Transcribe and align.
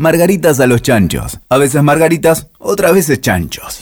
Margaritas 0.00 0.58
a 0.60 0.66
los 0.66 0.80
chanchos. 0.80 1.40
A 1.50 1.58
veces 1.58 1.82
margaritas, 1.82 2.46
otras 2.58 2.94
veces 2.94 3.20
chanchos. 3.20 3.80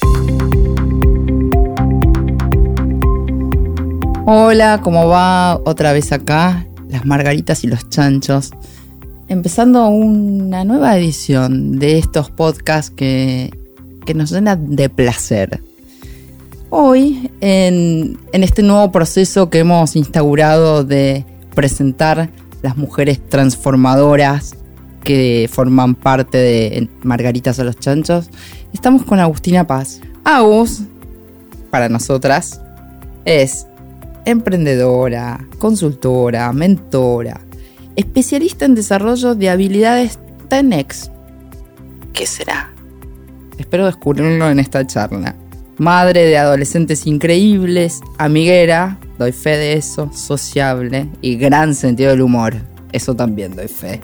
Hola, 4.27 4.81
¿cómo 4.83 5.07
va? 5.07 5.61
Otra 5.65 5.93
vez 5.93 6.11
acá, 6.11 6.67
las 6.91 7.07
margaritas 7.07 7.63
y 7.63 7.69
los 7.69 7.89
chanchos. 7.89 8.51
Empezando 9.29 9.87
una 9.87 10.65
nueva 10.65 10.99
edición 10.99 11.79
de 11.79 11.99
estos 11.99 12.33
podcasts 12.33 12.91
que, 12.91 13.57
que 14.05 14.13
nos 14.13 14.33
llenan 14.33 14.75
de 14.75 14.89
placer. 14.89 15.61
Hoy, 16.69 17.31
en, 17.41 18.19
en 18.33 18.43
este 18.43 18.65
nuevo 18.65 18.91
proceso 18.91 19.51
que 19.51 19.61
hemos 19.61 19.95
instaurado 19.95 20.83
de 20.83 21.25
presentar 21.55 22.29
las 22.61 22.77
mujeres 22.77 23.25
transformadoras 23.25 24.58
que 25.09 25.49
forman 25.51 25.95
parte 25.95 26.37
de 26.37 26.87
Margaritas 27.03 27.59
a 27.59 27.65
los 27.65 27.79
Chanchos, 27.79 28.29
estamos 28.75 29.05
con 29.05 29.19
Agustina 29.19 29.67
Paz. 29.67 30.03
Agus, 30.23 30.83
para 31.71 31.89
nosotras, 31.89 32.61
es 33.25 33.67
emprendedora, 34.27 35.43
consultora, 35.57 36.53
mentora, 36.53 37.41
especialista 37.97 38.67
en 38.67 38.75
desarrollo 38.75 39.35
de 39.35 39.49
habilidades 39.49 40.19
TENEX. 40.51 41.11
¿Qué 42.13 42.27
será? 42.27 42.71
Espero 43.57 43.87
descubrirlo 43.87 44.51
en 44.51 44.59
esta 44.59 44.87
charla. 44.87 45.35
Madre 45.79 46.27
de 46.27 46.37
adolescentes 46.37 47.07
increíbles, 47.07 48.03
amiguera, 48.19 48.99
doy 49.19 49.33
fe 49.33 49.57
de 49.57 49.73
eso, 49.73 50.11
sociable 50.13 51.09
y 51.23 51.37
gran 51.37 51.75
sentido 51.75 52.11
del 52.11 52.21
humor. 52.21 52.57
Eso 52.93 53.17
también 53.17 53.57
doy 53.57 53.69
fe. 53.69 54.03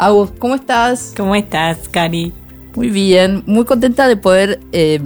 Agus, 0.00 0.30
¿cómo 0.38 0.54
estás? 0.54 1.12
¿Cómo 1.14 1.34
estás, 1.34 1.86
Cari? 1.90 2.32
Muy 2.74 2.88
bien, 2.88 3.42
muy 3.44 3.66
contenta 3.66 4.08
de 4.08 4.16
poder 4.16 4.58
eh, 4.72 4.98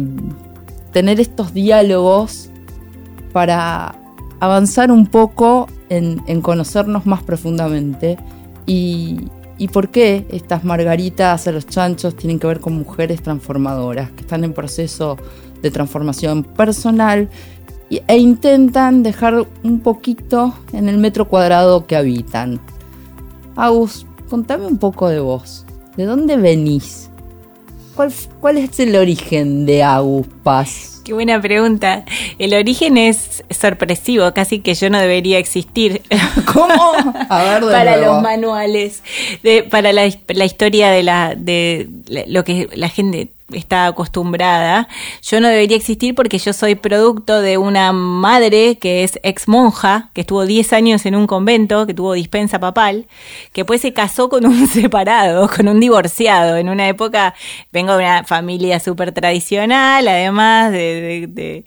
tener 0.93 1.19
estos 1.19 1.53
diálogos 1.53 2.49
para 3.33 3.97
avanzar 4.39 4.93
un 4.93 5.09
poco 5.09 5.67
en, 5.89 6.23
en 6.29 6.41
conocernos 6.41 7.07
más 7.07 7.25
profundamente 7.25 8.19
y, 8.67 9.29
y, 9.59 9.67
por 9.67 9.89
qué 9.89 10.29
estas 10.31 10.63
margaritas 10.63 11.49
a 11.49 11.51
los 11.51 11.67
chanchos 11.67 12.15
tienen 12.15 12.39
que 12.39 12.47
ver 12.47 12.61
con 12.61 12.75
mujeres 12.75 13.21
transformadoras 13.21 14.13
que 14.13 14.21
están 14.21 14.45
en 14.45 14.53
proceso 14.53 15.17
de 15.61 15.73
transformación 15.73 16.45
personal 16.45 17.29
e 17.91 18.17
intentan 18.17 19.03
dejar 19.03 19.45
un 19.65 19.81
poquito 19.81 20.55
en 20.73 20.89
el 20.89 20.99
metro 20.99 21.27
cuadrado 21.27 21.85
que 21.85 21.97
habitan. 21.97 22.61
Agus, 23.57 24.07
contame 24.29 24.67
un 24.67 24.79
poco 24.79 25.09
de 25.09 25.21
vos. 25.21 25.65
¿De 25.97 26.05
dónde 26.05 26.37
venís? 26.37 27.11
¿Cuál, 27.95 28.13
cuál 28.41 28.59
es 28.59 28.81
el 28.81 28.97
origen 28.97 29.67
de 29.67 29.83
Agus 29.83 30.27
Paz? 30.43 30.95
Qué 31.05 31.13
buena 31.13 31.41
pregunta. 31.41 32.05
El 32.39 32.55
origen 32.55 32.97
es 32.97 33.45
sorpresivo, 33.51 34.33
casi 34.33 34.61
que 34.61 34.75
yo 34.75 34.89
no 34.89 34.99
debería 34.99 35.39
existir. 35.39 36.01
¿Cómo? 36.53 36.95
A 37.29 37.43
ver, 37.45 37.65
de 37.65 37.73
para 37.73 37.97
nuevo. 37.97 38.15
los 38.15 38.23
manuales, 38.23 39.03
de, 39.43 39.65
para 39.65 39.93
la, 39.93 40.11
la 40.29 40.45
historia 40.45 40.91
de 40.91 41.03
la 41.03 41.35
de 41.37 41.89
lo 42.27 42.43
que 42.43 42.71
la 42.75 42.89
gente 42.89 43.34
está 43.53 43.87
acostumbrada. 43.87 44.89
Yo 45.23 45.41
no 45.41 45.49
debería 45.49 45.77
existir 45.77 46.15
porque 46.15 46.39
yo 46.39 46.53
soy 46.53 46.75
producto 46.75 47.41
de 47.41 47.59
una 47.59 47.93
madre 47.93 48.79
que 48.79 49.05
es 49.05 49.19
ex 49.23 49.49
monja, 49.49 50.11
que 50.15 50.23
estuvo 50.23 50.47
10 50.47 50.73
años 50.73 51.07
en 51.07 51.15
un 51.15 51.27
convento, 51.27 51.87
que 51.87 51.95
tuvo 51.95 52.15
dispensa 52.15 52.59
papal, 52.59 53.07
que 53.53 53.63
después 53.63 53.81
se 53.81 53.93
casó 53.93 54.29
con 54.29 54.47
un 54.47 54.67
separado, 54.69 55.49
con 55.49 55.69
un 55.69 55.81
divorciado. 55.81 56.57
En 56.57 56.69
una 56.69 56.89
época 56.89 57.35
vengo 57.73 57.93
de 57.97 58.05
una 58.05 58.25
familia 58.25 58.81
súper 58.81 59.13
tradicional, 59.13 60.09
además 60.09 60.73
de... 60.73 60.79
de, 60.79 61.27
de 61.29 61.65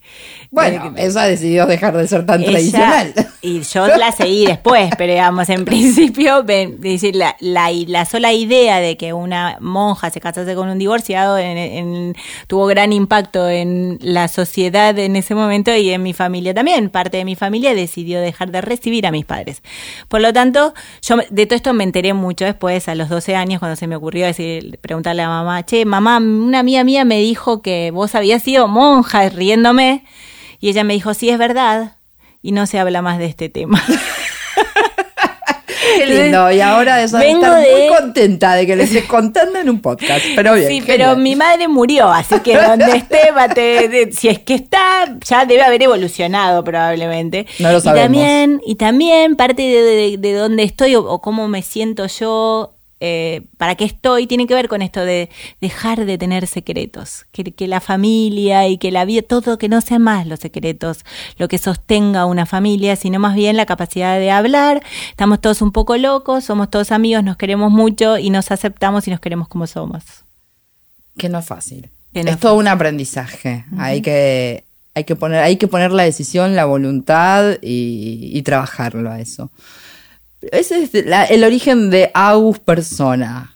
bueno, 0.51 0.91
de, 0.91 1.05
ella 1.05 1.23
decidió 1.23 1.65
dejar 1.65 1.95
de 1.97 2.07
ser 2.07 2.25
tan 2.25 2.41
ella, 2.41 2.51
tradicional. 2.51 3.13
Y 3.41 3.61
yo 3.61 3.87
la 3.87 4.11
seguí 4.11 4.45
después, 4.45 4.89
pero 4.97 5.13
digamos, 5.13 5.49
en 5.49 5.65
principio, 5.65 6.43
decir, 6.43 7.15
la, 7.15 7.35
la, 7.39 7.69
la 7.71 8.05
sola 8.05 8.33
idea 8.33 8.79
de 8.79 8.97
que 8.97 9.13
una 9.13 9.57
monja 9.59 10.09
se 10.09 10.19
casase 10.19 10.55
con 10.55 10.69
un 10.69 10.77
divorciado 10.77 11.37
en, 11.37 11.57
en, 11.57 12.15
tuvo 12.47 12.65
gran 12.65 12.93
impacto 12.93 13.47
en 13.49 13.97
la 14.01 14.27
sociedad 14.27 14.97
en 14.97 15.15
ese 15.15 15.35
momento 15.35 15.75
y 15.75 15.89
en 15.91 16.03
mi 16.03 16.13
familia 16.13 16.53
también. 16.53 16.89
Parte 16.89 17.17
de 17.17 17.25
mi 17.25 17.35
familia 17.35 17.73
decidió 17.73 18.19
dejar 18.19 18.51
de 18.51 18.61
recibir 18.61 19.07
a 19.07 19.11
mis 19.11 19.25
padres. 19.25 19.61
Por 20.07 20.21
lo 20.21 20.33
tanto, 20.33 20.73
yo 21.01 21.17
de 21.29 21.45
todo 21.45 21.55
esto 21.55 21.73
me 21.73 21.83
enteré 21.83 22.13
mucho 22.13 22.45
después, 22.45 22.87
a 22.87 22.95
los 22.95 23.09
12 23.09 23.35
años, 23.35 23.59
cuando 23.59 23.75
se 23.75 23.87
me 23.87 23.95
ocurrió 23.95 24.25
decir, 24.25 24.79
preguntarle 24.81 25.21
a 25.21 25.29
mamá, 25.29 25.65
che, 25.65 25.85
mamá, 25.85 26.17
una 26.17 26.59
amiga 26.59 26.83
mía 26.83 27.05
me 27.05 27.19
dijo 27.19 27.61
que 27.61 27.91
vos 27.91 28.15
habías 28.15 28.43
sido 28.43 28.67
monja, 28.67 29.29
riéndome. 29.29 30.03
Y 30.59 30.69
ella 30.69 30.83
me 30.83 30.93
dijo, 30.93 31.13
sí, 31.13 31.29
es 31.29 31.37
verdad. 31.37 31.93
Y 32.41 32.51
no 32.51 32.65
se 32.67 32.79
habla 32.79 33.01
más 33.01 33.17
de 33.19 33.25
este 33.25 33.49
tema. 33.49 33.83
Qué 35.97 36.05
lindo. 36.05 36.51
Y 36.51 36.59
ahora 36.61 37.01
eso 37.01 37.17
Vengo 37.17 37.45
estar 37.45 37.61
de- 37.63 37.71
muy 37.89 37.97
contenta 37.97 38.53
de 38.53 38.67
que 38.67 38.75
le 38.75 38.83
estés 38.83 39.03
contando 39.07 39.57
en 39.59 39.69
un 39.69 39.81
podcast. 39.81 40.23
Pero 40.35 40.53
bien. 40.53 40.67
Sí, 40.67 40.83
pero 40.85 41.15
mi 41.15 41.35
madre 41.35 41.67
murió, 41.67 42.09
así 42.09 42.39
que 42.41 42.55
donde 42.57 42.97
esté, 42.97 43.31
bate- 43.33 43.87
de- 43.87 44.11
si 44.11 44.27
es 44.27 44.39
que 44.39 44.53
está, 44.55 45.15
ya 45.25 45.45
debe 45.45 45.63
haber 45.63 45.81
evolucionado 45.83 46.63
probablemente. 46.63 47.47
No 47.59 47.71
lo 47.71 47.79
Y 47.79 47.81
sabemos. 47.81 48.03
también, 48.05 48.61
y 48.65 48.75
también 48.75 49.35
parte 49.35 49.63
de, 49.63 49.81
de, 49.81 50.17
de 50.17 50.33
dónde 50.33 50.63
estoy 50.63 50.95
o, 50.95 51.01
o 51.03 51.19
cómo 51.21 51.47
me 51.47 51.61
siento 51.63 52.05
yo, 52.07 52.73
eh, 52.99 53.43
para 53.57 53.75
qué 53.75 53.85
estoy, 53.85 54.25
tiene 54.25 54.47
que 54.47 54.55
ver 54.55 54.67
con 54.67 54.81
esto 54.81 55.01
de 55.01 55.29
dejar 55.61 56.05
de 56.05 56.17
tener 56.17 56.47
secretos. 56.47 57.25
Que, 57.31 57.43
que 57.43 57.67
la 57.67 57.79
familia 57.79 58.67
y 58.67 58.77
que 58.77 58.91
la 58.91 59.05
vida, 59.05 59.21
todo, 59.21 59.57
que 59.57 59.69
no 59.69 59.81
sean 59.81 60.01
más 60.01 60.25
los 60.25 60.39
secretos 60.39 61.05
lo 61.37 61.47
que 61.47 61.57
sostenga 61.57 62.25
una 62.25 62.45
familia, 62.45 62.95
sino 62.95 63.19
más 63.19 63.35
bien 63.35 63.57
la 63.57 63.65
capacidad 63.65 64.17
de 64.19 64.31
hablar. 64.31 64.83
Estamos 65.09 65.41
todos 65.41 65.61
un 65.61 65.71
poco 65.71 65.97
locos, 65.97 66.45
somos 66.45 66.69
todos 66.69 66.91
amigos, 66.91 67.23
nos 67.23 67.37
queremos 67.37 67.71
mucho 67.71 68.17
y 68.17 68.29
nos 68.29 68.51
aceptamos 68.51 69.07
y 69.07 69.11
nos 69.11 69.19
queremos 69.19 69.47
como 69.47 69.67
somos. 69.67 70.03
Que 71.17 71.29
no 71.29 71.39
es 71.39 71.45
fácil. 71.45 71.89
Que 72.13 72.23
no 72.23 72.29
es 72.29 72.35
es 72.35 72.41
todo 72.41 72.55
un 72.55 72.67
aprendizaje. 72.67 73.65
Hay 73.77 74.01
que. 74.01 74.63
Hay 74.95 75.03
que, 75.03 75.15
poner, 75.15 75.43
hay 75.43 75.57
que 75.57 75.67
poner 75.67 75.91
la 75.91 76.01
decisión, 76.01 76.55
la 76.55 76.65
voluntad 76.65 77.59
y, 77.61 78.31
y 78.33 78.41
trabajarlo 78.41 79.11
a 79.11 79.19
eso. 79.19 79.51
Ese 80.51 80.83
es 80.83 80.93
el 80.93 81.43
origen 81.43 81.89
de 81.89 82.11
Agus 82.13 82.59
persona. 82.59 83.55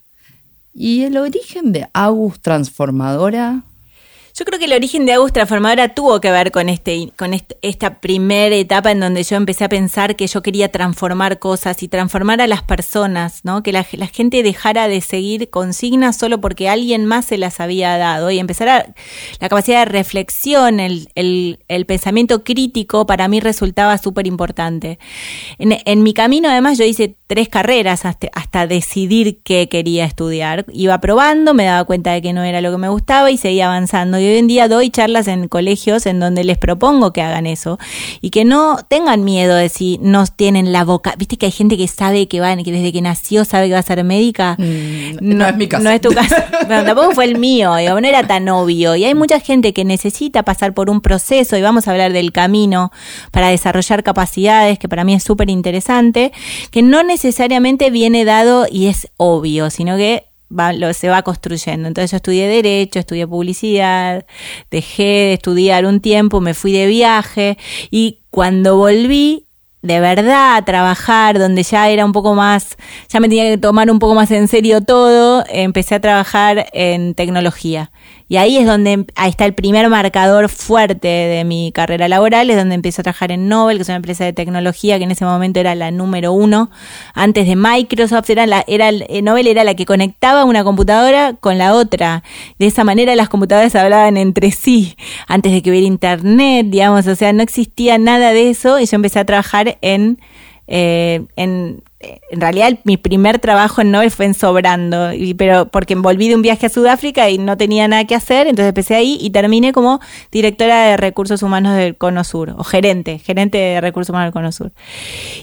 ¿Y 0.74 1.04
el 1.04 1.18
origen 1.18 1.72
de 1.72 1.88
Agus 1.94 2.40
transformadora? 2.42 3.64
Yo 4.42 4.46
creo 4.46 4.58
que 4.58 4.66
el 4.66 4.74
origen 4.74 5.06
de 5.06 5.14
Agus 5.14 5.34
Transformadora 5.34 5.90
tuvo 5.90 6.20
que 6.20 6.32
ver 6.32 6.52
con 6.52 6.68
este, 6.68 7.12
con 7.16 7.36
esta 7.62 8.00
primera 8.00 8.56
etapa 8.56 8.90
en 8.90 9.00
donde 9.00 9.22
yo 9.22 9.38
empecé 9.38 9.66
a 9.66 9.70
pensar 9.70 10.16
que 10.16 10.26
yo 10.26 10.42
quería 10.42 10.72
transformar 10.72 11.38
cosas 11.38 11.84
y 11.84 11.88
transformar 11.88 12.42
a 12.42 12.48
las 12.48 12.64
personas, 12.64 13.42
¿no? 13.44 13.62
Que 13.62 13.72
la, 13.72 13.84
gente 13.84 14.42
dejara 14.42 14.88
de 14.88 15.02
seguir 15.02 15.52
consignas 15.52 16.18
solo 16.18 16.42
porque 16.42 16.70
alguien 16.70 17.06
más 17.06 17.26
se 17.26 17.38
las 17.38 17.60
había 17.60 17.96
dado 18.00 18.32
y 18.32 18.40
empezar 18.40 18.68
a 18.70 18.96
la 19.40 19.48
capacidad 19.48 19.86
de 19.86 19.92
reflexión, 19.92 20.80
el, 20.80 21.10
el- 21.14 21.86
pensamiento 21.86 22.44
crítico 22.44 23.06
para 23.06 23.28
mí 23.28 23.42
resultaba 23.42 24.00
súper 24.00 24.26
importante. 24.26 24.98
En, 25.60 26.02
mi 26.02 26.16
camino 26.16 26.50
además 26.50 26.80
yo 26.80 26.84
hice 26.84 27.16
tres 27.28 27.48
carreras 27.48 28.06
hasta, 28.06 28.66
decidir 28.66 29.44
qué 29.44 29.70
quería 29.70 30.06
estudiar. 30.06 30.66
Iba 30.74 31.00
probando, 31.00 31.54
me 31.54 31.66
daba 31.66 31.84
cuenta 31.84 32.12
de 32.14 32.24
que 32.24 32.34
no 32.34 32.44
era 32.44 32.60
lo 32.60 32.72
que 32.72 32.78
me 32.80 32.90
gustaba 32.90 33.30
y 33.30 33.38
seguía 33.38 33.68
avanzando. 33.68 34.18
Hoy 34.32 34.40
en 34.40 34.48
día 34.48 34.68
doy 34.68 34.90
charlas 34.90 35.28
en 35.28 35.48
colegios 35.48 36.06
en 36.06 36.20
donde 36.20 36.44
les 36.44 36.58
propongo 36.58 37.14
que 37.14 37.22
hagan 37.22 37.48
eso 37.48 37.80
y 38.22 38.30
que 38.30 38.46
no 38.46 38.80
tengan 38.88 39.24
miedo 39.24 39.56
de 39.56 39.70
si 39.70 40.00
no 40.02 40.26
tienen 40.28 40.72
la 40.72 40.84
boca. 40.84 41.14
Viste 41.18 41.38
que 41.38 41.48
hay 41.48 41.52
gente 41.52 41.78
que 41.78 41.88
sabe 41.88 42.28
que 42.28 42.40
va, 42.40 42.56
que 42.58 42.72
desde 42.72 42.92
que 42.92 43.02
nació 43.02 43.46
sabe 43.46 43.68
que 43.68 43.74
va 43.74 43.80
a 43.80 43.84
ser 43.84 44.04
médica. 44.04 44.56
Mm, 44.58 45.18
no 45.22 45.48
es 45.48 45.56
mi 45.56 45.68
caso. 45.68 45.84
No 45.84 45.90
es 45.90 46.02
tu 46.02 46.12
caso. 46.12 46.36
Bueno, 46.72 46.86
tampoco 46.86 47.12
fue 47.12 47.26
el 47.26 47.38
mío, 47.38 47.76
digo, 47.76 48.00
no 48.00 48.08
era 48.08 48.26
tan 48.26 48.48
obvio. 48.48 48.96
Y 48.96 49.04
hay 49.04 49.16
mucha 49.16 49.40
gente 49.40 49.74
que 49.74 49.84
necesita 49.84 50.44
pasar 50.44 50.74
por 50.74 50.90
un 50.90 51.02
proceso, 51.02 51.58
y 51.58 51.62
vamos 51.62 51.88
a 51.88 51.92
hablar 51.92 52.14
del 52.14 52.32
camino 52.32 52.92
para 53.32 53.50
desarrollar 53.50 54.04
capacidades, 54.04 54.80
que 54.80 54.88
para 54.88 55.04
mí 55.04 55.14
es 55.14 55.24
súper 55.24 55.50
interesante, 55.50 56.32
que 56.70 56.82
no 56.82 57.04
necesariamente 57.04 57.90
viene 57.90 58.26
dado 58.26 58.68
y 58.72 58.88
es 58.88 59.10
obvio, 59.18 59.70
sino 59.70 59.98
que 59.98 60.31
va, 60.58 60.74
lo, 60.74 60.94
se 60.94 61.10
va 61.10 61.22
construyendo. 61.22 61.88
Entonces 61.88 62.12
yo 62.12 62.18
estudié 62.18 62.48
Derecho, 62.48 63.00
estudié 63.00 63.28
Publicidad, 63.28 64.26
dejé 64.70 65.04
de 65.04 65.34
estudiar 65.34 65.86
un 65.86 66.00
tiempo, 66.00 66.42
me 66.42 66.54
fui 66.54 66.74
de 66.74 66.88
viaje 66.88 67.58
y 67.90 68.20
cuando 68.30 68.78
volví 68.78 69.46
de 69.82 70.00
verdad 70.00 70.58
a 70.58 70.66
trabajar, 70.66 71.40
donde 71.40 71.64
ya 71.64 71.90
era 71.90 72.06
un 72.06 72.12
poco 72.12 72.36
más, 72.36 72.78
ya 73.10 73.20
me 73.20 73.28
tenía 73.28 73.50
que 73.50 73.58
tomar 73.58 73.90
un 73.90 74.00
poco 74.00 74.14
más 74.14 74.30
en 74.32 74.48
serio 74.48 74.82
todo, 74.82 75.44
empecé 75.50 75.96
a 75.96 76.00
trabajar 76.00 76.68
en 76.74 77.16
tecnología. 77.16 77.92
Y 78.32 78.38
ahí 78.38 78.58
es 78.58 78.66
donde 78.66 79.08
ahí 79.18 79.30
está 79.30 79.44
el 79.44 79.54
primer 79.54 79.90
marcador 79.90 80.48
fuerte 80.48 81.10
de 81.10 81.44
mi 81.44 81.74
carrera 81.74 82.08
laboral, 82.08 82.50
es 82.50 82.56
donde 82.56 82.76
empiezo 82.76 83.02
a 83.02 83.04
trabajar 83.04 83.30
en 83.30 83.50
Nobel, 83.50 83.76
que 83.76 83.82
es 83.82 83.90
una 83.90 83.98
empresa 83.98 84.24
de 84.24 84.32
tecnología 84.32 84.98
que 84.98 85.04
en 85.04 85.12
ese 85.12 85.26
momento 85.26 85.60
era 85.60 85.76
la 85.76 85.92
número 85.92 86.32
uno. 86.32 86.72
Antes 87.14 87.46
de 87.46 87.58
Microsoft, 87.58 88.30
era 88.30 88.64
era, 88.68 88.90
eh, 88.90 89.22
Nobel 89.22 89.48
era 89.48 89.66
la 89.66 89.74
que 89.74 89.86
conectaba 89.86 90.46
una 90.46 90.64
computadora 90.64 91.34
con 91.42 91.58
la 91.58 91.74
otra. 91.74 92.24
De 92.58 92.68
esa 92.68 92.86
manera 92.86 93.14
las 93.18 93.28
computadoras 93.28 93.76
hablaban 93.76 94.16
entre 94.16 94.52
sí, 94.52 94.96
antes 95.28 95.52
de 95.52 95.62
que 95.62 95.70
hubiera 95.70 95.86
internet, 95.86 96.68
digamos, 96.70 97.08
o 97.08 97.16
sea, 97.18 97.34
no 97.34 97.44
existía 97.44 97.98
nada 97.98 98.32
de 98.32 98.50
eso 98.50 98.80
y 98.80 98.86
yo 98.86 98.96
empecé 98.96 99.20
a 99.20 99.26
trabajar 99.26 99.78
en 99.82 100.22
eh, 100.74 101.26
en, 101.36 101.84
realidad 102.32 102.80
mi 102.86 102.96
primer 102.96 103.40
trabajo 103.40 103.82
en 103.82 103.92
Nobel 103.92 104.10
fue 104.10 104.26
en 104.26 104.34
Sobrando, 104.34 105.10
pero 105.38 105.68
porque 105.68 105.96
volví 105.96 106.30
de 106.30 106.36
un 106.36 106.42
viaje 106.42 106.68
a 106.68 106.70
Sudáfrica 106.70 107.30
y 107.30 107.38
no 107.38 107.58
tenía 107.58 107.90
nada 107.90 108.06
que 108.06 108.16
hacer, 108.16 108.48
entonces 108.48 108.70
empecé 108.70 108.96
ahí 108.96 109.18
y 109.20 109.32
terminé 109.32 109.74
como 109.74 110.00
directora 110.32 110.86
de 110.86 110.98
recursos 110.98 111.44
humanos 111.44 111.76
del 111.76 111.98
Cono 111.98 112.24
Sur, 112.24 112.56
o 112.58 112.64
gerente, 112.64 113.20
gerente 113.20 113.58
de 113.58 113.82
recursos 113.82 114.12
humanos 114.12 114.28
del 114.28 114.34
Cono 114.34 114.54
Sur. 114.54 114.72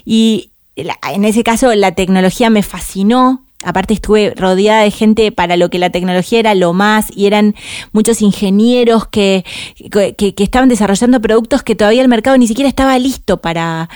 Y 0.07 0.51
en 0.77 1.25
ese 1.27 1.45
caso 1.45 1.75
la 1.75 1.93
tecnología 1.93 2.49
me 2.49 2.63
fascinó, 2.63 3.45
Aparte 3.65 3.93
estuve 3.93 4.35
rodeada 4.37 4.85
de 4.85 4.93
gente 4.93 5.33
para 5.33 5.57
lo 5.57 5.69
que 5.69 5.81
la 5.81 5.91
tecnología 5.91 6.39
era 6.39 6.55
lo 6.55 6.73
más 6.75 7.07
y 7.13 7.27
eran 7.27 7.57
muchos 7.91 8.23
ingenieros 8.23 9.09
que, 9.09 9.45
que, 9.91 10.33
estaban 10.39 10.69
desarrollando 10.69 11.21
productos 11.21 11.65
que 11.65 11.75
todavía 11.75 12.03
el 12.03 12.07
mercado 12.07 12.39
ni 12.39 12.47
siquiera 12.47 12.69
estaba 12.69 12.97
listo 13.01 13.39
para, 13.39 13.89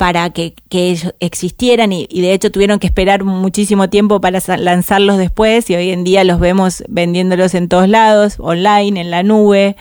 para 0.00 0.30
que, 0.30 0.54
que 0.70 0.96
existieran 1.20 1.92
y, 1.92 2.06
de 2.06 2.32
hecho 2.32 2.50
tuvieron 2.50 2.78
que 2.78 2.86
esperar 2.86 3.22
muchísimo 3.22 3.90
tiempo 3.90 4.18
para 4.18 4.40
lanzarlos 4.56 5.18
después 5.18 5.68
y 5.68 5.74
hoy 5.74 5.90
en 5.90 6.04
día 6.04 6.24
los 6.24 6.40
vemos 6.40 6.82
vendiéndolos 6.88 7.54
en 7.54 7.68
todos 7.68 7.86
lados, 7.86 8.36
online, 8.38 8.98
en 8.98 9.10
la 9.10 9.22
nube. 9.22 9.76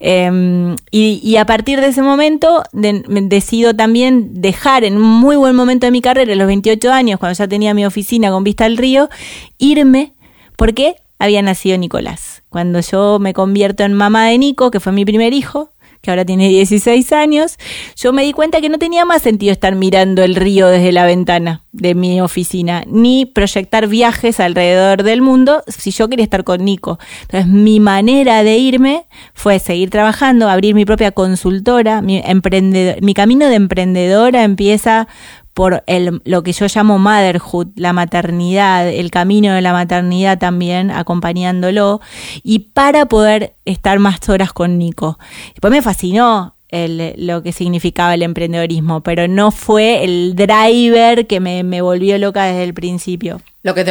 Em, 0.00 0.76
y, 0.90 1.36
a 1.36 1.46
partir 1.46 1.80
de 1.80 1.86
ese 1.86 2.02
momento 2.02 2.62
decido 2.74 3.72
también 3.74 4.42
dejar 4.42 4.84
en 4.84 4.98
un 4.98 5.02
muy 5.02 5.36
buen 5.36 5.56
momento 5.56 5.86
de 5.86 5.92
mi 5.92 6.02
carrera, 6.02 6.34
a 6.34 6.36
los 6.36 6.46
28 6.46 6.92
años, 6.92 7.18
cuando 7.18 7.38
ya 7.38 7.48
tenía 7.48 7.72
mi 7.72 7.86
oficina 7.86 8.30
con 8.30 8.44
vista 8.44 8.66
al 8.66 8.76
río, 8.76 9.08
irme 9.56 10.12
porque 10.56 10.96
había 11.18 11.40
nacido 11.40 11.78
Nicolás. 11.78 12.42
Cuando 12.50 12.80
yo 12.80 13.18
me 13.18 13.32
convierto 13.32 13.82
en 13.82 13.94
mamá 13.94 14.26
de 14.26 14.36
Nico, 14.36 14.70
que 14.70 14.78
fue 14.78 14.92
mi 14.92 15.06
primer 15.06 15.32
hijo, 15.32 15.70
que 16.04 16.10
ahora 16.10 16.24
tiene 16.24 16.48
16 16.48 17.12
años, 17.12 17.56
yo 17.96 18.12
me 18.12 18.22
di 18.22 18.32
cuenta 18.32 18.60
que 18.60 18.68
no 18.68 18.78
tenía 18.78 19.04
más 19.04 19.22
sentido 19.22 19.52
estar 19.52 19.74
mirando 19.74 20.22
el 20.22 20.36
río 20.36 20.68
desde 20.68 20.92
la 20.92 21.06
ventana 21.06 21.62
de 21.72 21.94
mi 21.94 22.20
oficina, 22.20 22.84
ni 22.86 23.24
proyectar 23.24 23.88
viajes 23.88 24.38
alrededor 24.38 25.02
del 25.02 25.22
mundo 25.22 25.64
si 25.66 25.90
yo 25.90 26.08
quería 26.08 26.24
estar 26.24 26.44
con 26.44 26.64
Nico. 26.64 26.98
Entonces 27.22 27.48
mi 27.48 27.80
manera 27.80 28.44
de 28.44 28.58
irme 28.58 29.06
fue 29.32 29.58
seguir 29.58 29.88
trabajando, 29.90 30.48
abrir 30.48 30.74
mi 30.74 30.84
propia 30.84 31.10
consultora, 31.10 32.02
mi, 32.02 32.22
mi 33.00 33.14
camino 33.14 33.48
de 33.48 33.54
emprendedora 33.54 34.44
empieza 34.44 35.08
por 35.54 35.84
el, 35.86 36.20
lo 36.24 36.42
que 36.42 36.52
yo 36.52 36.66
llamo 36.66 36.98
motherhood, 36.98 37.68
la 37.76 37.92
maternidad, 37.92 38.88
el 38.88 39.10
camino 39.10 39.54
de 39.54 39.62
la 39.62 39.72
maternidad 39.72 40.38
también, 40.38 40.90
acompañándolo, 40.90 42.00
y 42.42 42.58
para 42.58 43.06
poder 43.06 43.54
estar 43.64 44.00
más 44.00 44.28
horas 44.28 44.52
con 44.52 44.78
Nico. 44.78 45.18
Después 45.54 45.70
me 45.70 45.80
fascinó 45.80 46.54
lo 46.72 47.42
que 47.44 47.52
significaba 47.52 48.14
el 48.14 48.22
emprendedorismo, 48.22 49.00
pero 49.02 49.28
no 49.28 49.52
fue 49.52 50.02
el 50.02 50.34
driver 50.34 51.28
que 51.28 51.38
me, 51.38 51.62
me 51.62 51.80
volvió 51.80 52.18
loca 52.18 52.46
desde 52.46 52.64
el 52.64 52.74
principio. 52.74 53.40
Lo 53.62 53.74
que 53.74 53.82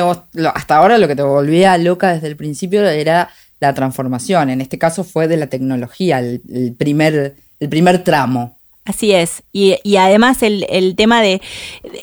hasta 0.54 0.76
ahora 0.76 0.98
lo 0.98 1.08
que 1.08 1.16
te 1.16 1.24
volvía 1.24 1.78
loca 1.78 2.14
desde 2.14 2.28
el 2.28 2.36
principio 2.36 2.86
era 2.86 3.30
la 3.62 3.74
transformación, 3.74 4.50
en 4.50 4.60
este 4.60 4.78
caso 4.78 5.06
fue 5.06 5.30
de 5.30 5.38
la 5.38 5.48
tecnología, 5.48 6.20
el 6.20 6.76
primer, 6.78 7.36
el 7.62 7.70
primer 7.70 8.04
tramo. 8.04 8.58
Así 8.86 9.14
es. 9.14 9.44
Y, 9.54 9.76
y 9.84 9.96
además 9.96 10.44
el, 10.44 10.66
el 10.70 10.98
tema 10.98 11.22
de, 11.22 11.42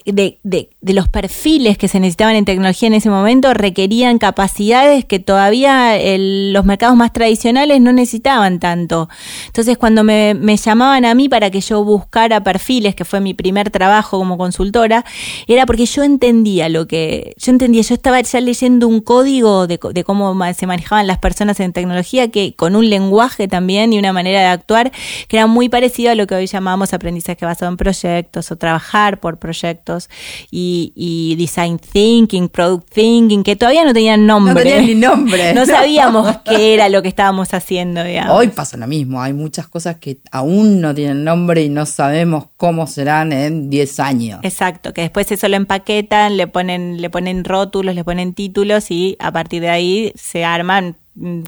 de, 0.07 0.39
de, 0.43 0.95
los 0.95 1.09
perfiles 1.09 1.77
que 1.77 1.89
se 1.89 2.01
necesitaban 2.01 2.37
en 2.37 2.47
tecnología 2.47 2.87
en 2.87 2.95
ese 2.95 3.11
momento 3.11 3.53
requerían 3.53 4.17
capacidades 4.17 5.05
que 5.05 5.19
todavía 5.19 5.99
los 6.17 6.65
mercados 6.65 6.97
más 6.97 7.13
tradicionales 7.13 7.83
no 7.83 7.93
necesitaban 7.93 8.61
tanto. 8.61 9.11
Entonces 9.49 9.77
cuando 9.77 10.05
me, 10.05 10.33
me, 10.33 10.57
llamaban 10.57 11.05
a 11.05 11.15
mí 11.15 11.29
para 11.29 11.51
que 11.51 11.61
yo 11.61 11.85
buscara 11.85 12.43
perfiles, 12.43 12.95
que 12.95 13.05
fue 13.05 13.21
mi 13.21 13.35
primer 13.35 13.69
trabajo 13.69 14.19
como 14.19 14.39
consultora, 14.39 15.05
era 15.49 15.67
porque 15.67 15.85
yo 15.85 16.03
entendía 16.03 16.71
lo 16.71 16.89
que, 16.89 17.35
yo 17.37 17.53
entendía, 17.53 17.83
yo 17.83 17.95
estaba 17.95 18.23
ya 18.23 18.41
leyendo 18.41 18.89
un 18.89 19.03
código 19.03 19.67
de, 19.67 19.79
de 19.93 20.03
cómo 20.03 20.35
se 20.55 20.67
manejaban 20.67 21.07
las 21.07 21.19
personas 21.19 21.61
en 21.61 21.75
tecnología, 21.75 22.31
que 22.31 22.55
con 22.55 22.75
un 22.75 22.89
lenguaje 22.89 23.49
también 23.49 23.93
y 23.93 23.99
una 23.99 24.15
manera 24.15 24.41
de 24.41 24.47
actuar 24.47 24.93
que 25.29 25.37
era 25.37 25.47
muy 25.47 25.69
parecido 25.69 26.13
a 26.13 26.15
lo 26.15 26.27
que 26.27 26.37
hoy 26.37 26.47
llamamos 26.47 26.70
llamamos 26.71 26.95
aprendizaje 26.95 27.45
basado 27.45 27.69
en 27.69 27.77
proyectos 27.77 28.53
o 28.53 28.57
trabajar 28.57 29.19
por 29.19 29.39
proyectos 29.39 30.09
y, 30.53 31.35
design 31.37 31.79
thinking, 31.79 32.49
product 32.49 32.93
thinking, 32.93 33.43
que 33.43 33.57
todavía 33.57 33.85
no 33.85 33.93
tenían 33.93 34.25
nombre. 34.25 34.55
No 34.55 34.61
tenían 34.61 34.87
ni 34.87 34.95
nombre. 34.95 35.55
no 35.55 35.67
sabíamos 35.67 36.37
qué 36.45 36.75
era 36.75 36.89
lo 36.89 37.03
que 37.03 37.09
estábamos 37.09 37.53
haciendo. 37.55 38.03
Hoy 38.31 38.49
pasa 38.49 38.77
lo 38.77 38.87
mismo, 38.87 39.21
hay 39.21 39.33
muchas 39.33 39.67
cosas 39.67 39.97
que 39.97 40.19
aún 40.31 40.81
no 40.81 40.95
tienen 40.95 41.25
nombre 41.25 41.63
y 41.63 41.69
no 41.69 41.87
sabemos 41.87 42.45
cómo 42.57 42.87
serán 42.87 43.33
en 43.33 43.69
10 43.69 44.01
años. 44.01 44.41
Exacto, 44.45 44.93
que 44.93 45.01
después 45.01 45.33
eso 45.33 45.49
lo 45.49 45.57
empaquetan, 45.57 46.37
le 46.37 46.47
ponen, 46.47 47.01
le 47.01 47.11
ponen 47.11 47.45
rótulos, 47.45 47.97
le 47.97 48.05
ponen 48.05 48.33
títulos 48.35 48.93
y 48.93 49.17
a 49.19 49.33
partir 49.33 49.63
de 49.63 49.71
ahí 49.71 50.13
se 50.15 50.45
arman 50.45 50.97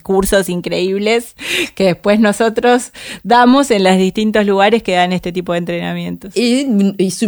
cursos 0.03 0.49
increíbles 0.49 1.35
que 1.75 1.85
después 1.85 2.21
nosotros 2.21 2.93
damos 3.23 3.71
en 3.71 3.85
los 3.85 3.97
distintos 3.97 4.45
lugares 4.47 4.83
que 4.83 4.93
dan 4.93 5.13
este 5.13 5.33
tipo 5.33 5.53
de 5.53 5.59
entrenamientos. 5.59 6.37
Y, 6.37 6.67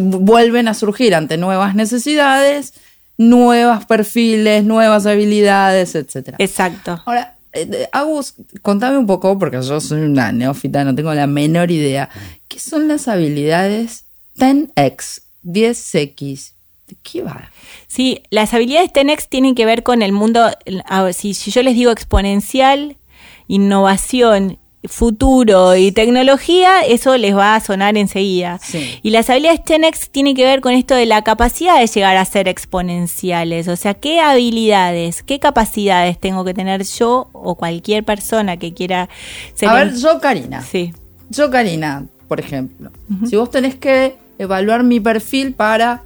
vuelven 0.01 0.69
a 0.69 0.75
surgir 0.75 1.15
ante 1.15 1.37
nuevas 1.37 1.75
necesidades, 1.75 2.75
nuevos 3.17 3.85
perfiles, 3.87 4.65
nuevas 4.65 5.07
habilidades, 5.07 5.95
etc. 5.95 6.35
Exacto. 6.39 7.01
Ahora, 7.07 7.37
eh, 7.53 7.89
Agus, 7.93 8.35
contame 8.63 8.99
un 8.99 9.07
poco, 9.07 9.39
porque 9.39 9.63
yo 9.63 9.81
soy 9.81 10.03
una 10.03 10.33
neófita, 10.33 10.85
no 10.85 10.95
tengo 10.95 11.15
la 11.15 11.27
menor 11.27 11.71
idea. 11.71 12.09
¿Qué 12.49 12.59
son 12.59 12.89
las 12.89 13.09
habilidades 13.09 14.05
10X, 14.37 15.23
10X? 15.45 16.54
¿De 16.87 16.97
qué 17.03 17.23
va? 17.23 17.51
Sí, 17.87 18.23
las 18.31 18.53
habilidades 18.53 18.93
TENEX 18.93 19.29
tienen 19.29 19.55
que 19.55 19.65
ver 19.65 19.83
con 19.83 20.03
el 20.03 20.13
mundo, 20.13 20.51
si, 21.13 21.35
si 21.35 21.51
yo 21.51 21.63
les 21.63 21.75
digo 21.75 21.91
exponencial, 21.91 22.97
innovación, 23.49 24.59
futuro 24.87 25.77
y 25.77 25.93
tecnología, 25.93 26.83
eso 26.83 27.17
les 27.17 27.35
va 27.35 27.55
a 27.55 27.61
sonar 27.61 27.97
enseguida. 27.97 28.61
Y 29.03 29.11
las 29.11 29.31
habilidades 29.31 29.65
TENEX 29.65 30.11
tienen 30.11 30.37
que 30.37 30.45
ver 30.45 30.61
con 30.61 30.75
esto 30.75 30.95
de 30.95 31.07
la 31.07 31.23
capacidad 31.23 31.81
de 31.81 31.87
llegar 31.87 32.19
a 32.19 32.25
ser 32.27 32.49
exponenciales. 32.49 33.69
O 33.69 33.77
sea, 33.77 33.95
¿qué 33.95 34.21
habilidades, 34.21 35.23
qué 35.23 35.39
capacidades 35.39 36.21
tengo 36.21 36.45
que 36.45 36.53
tener 36.53 36.85
yo 36.85 37.31
o 37.33 37.55
cualquier 37.55 38.05
persona 38.05 38.59
que 38.59 38.75
quiera 38.75 39.09
ser... 39.55 39.71
A 39.71 39.75
ver, 39.75 39.95
yo, 39.97 40.21
Karina. 40.21 40.61
Sí. 40.61 40.93
Yo, 41.31 41.51
Karina, 41.51 42.05
por 42.29 42.41
ejemplo. 42.41 42.91
Si 43.27 43.37
vos 43.37 43.51
tenés 43.51 43.77
que 43.77 44.17
evaluar 44.39 44.83
mi 44.83 45.01
perfil 45.01 45.55
para 45.55 46.03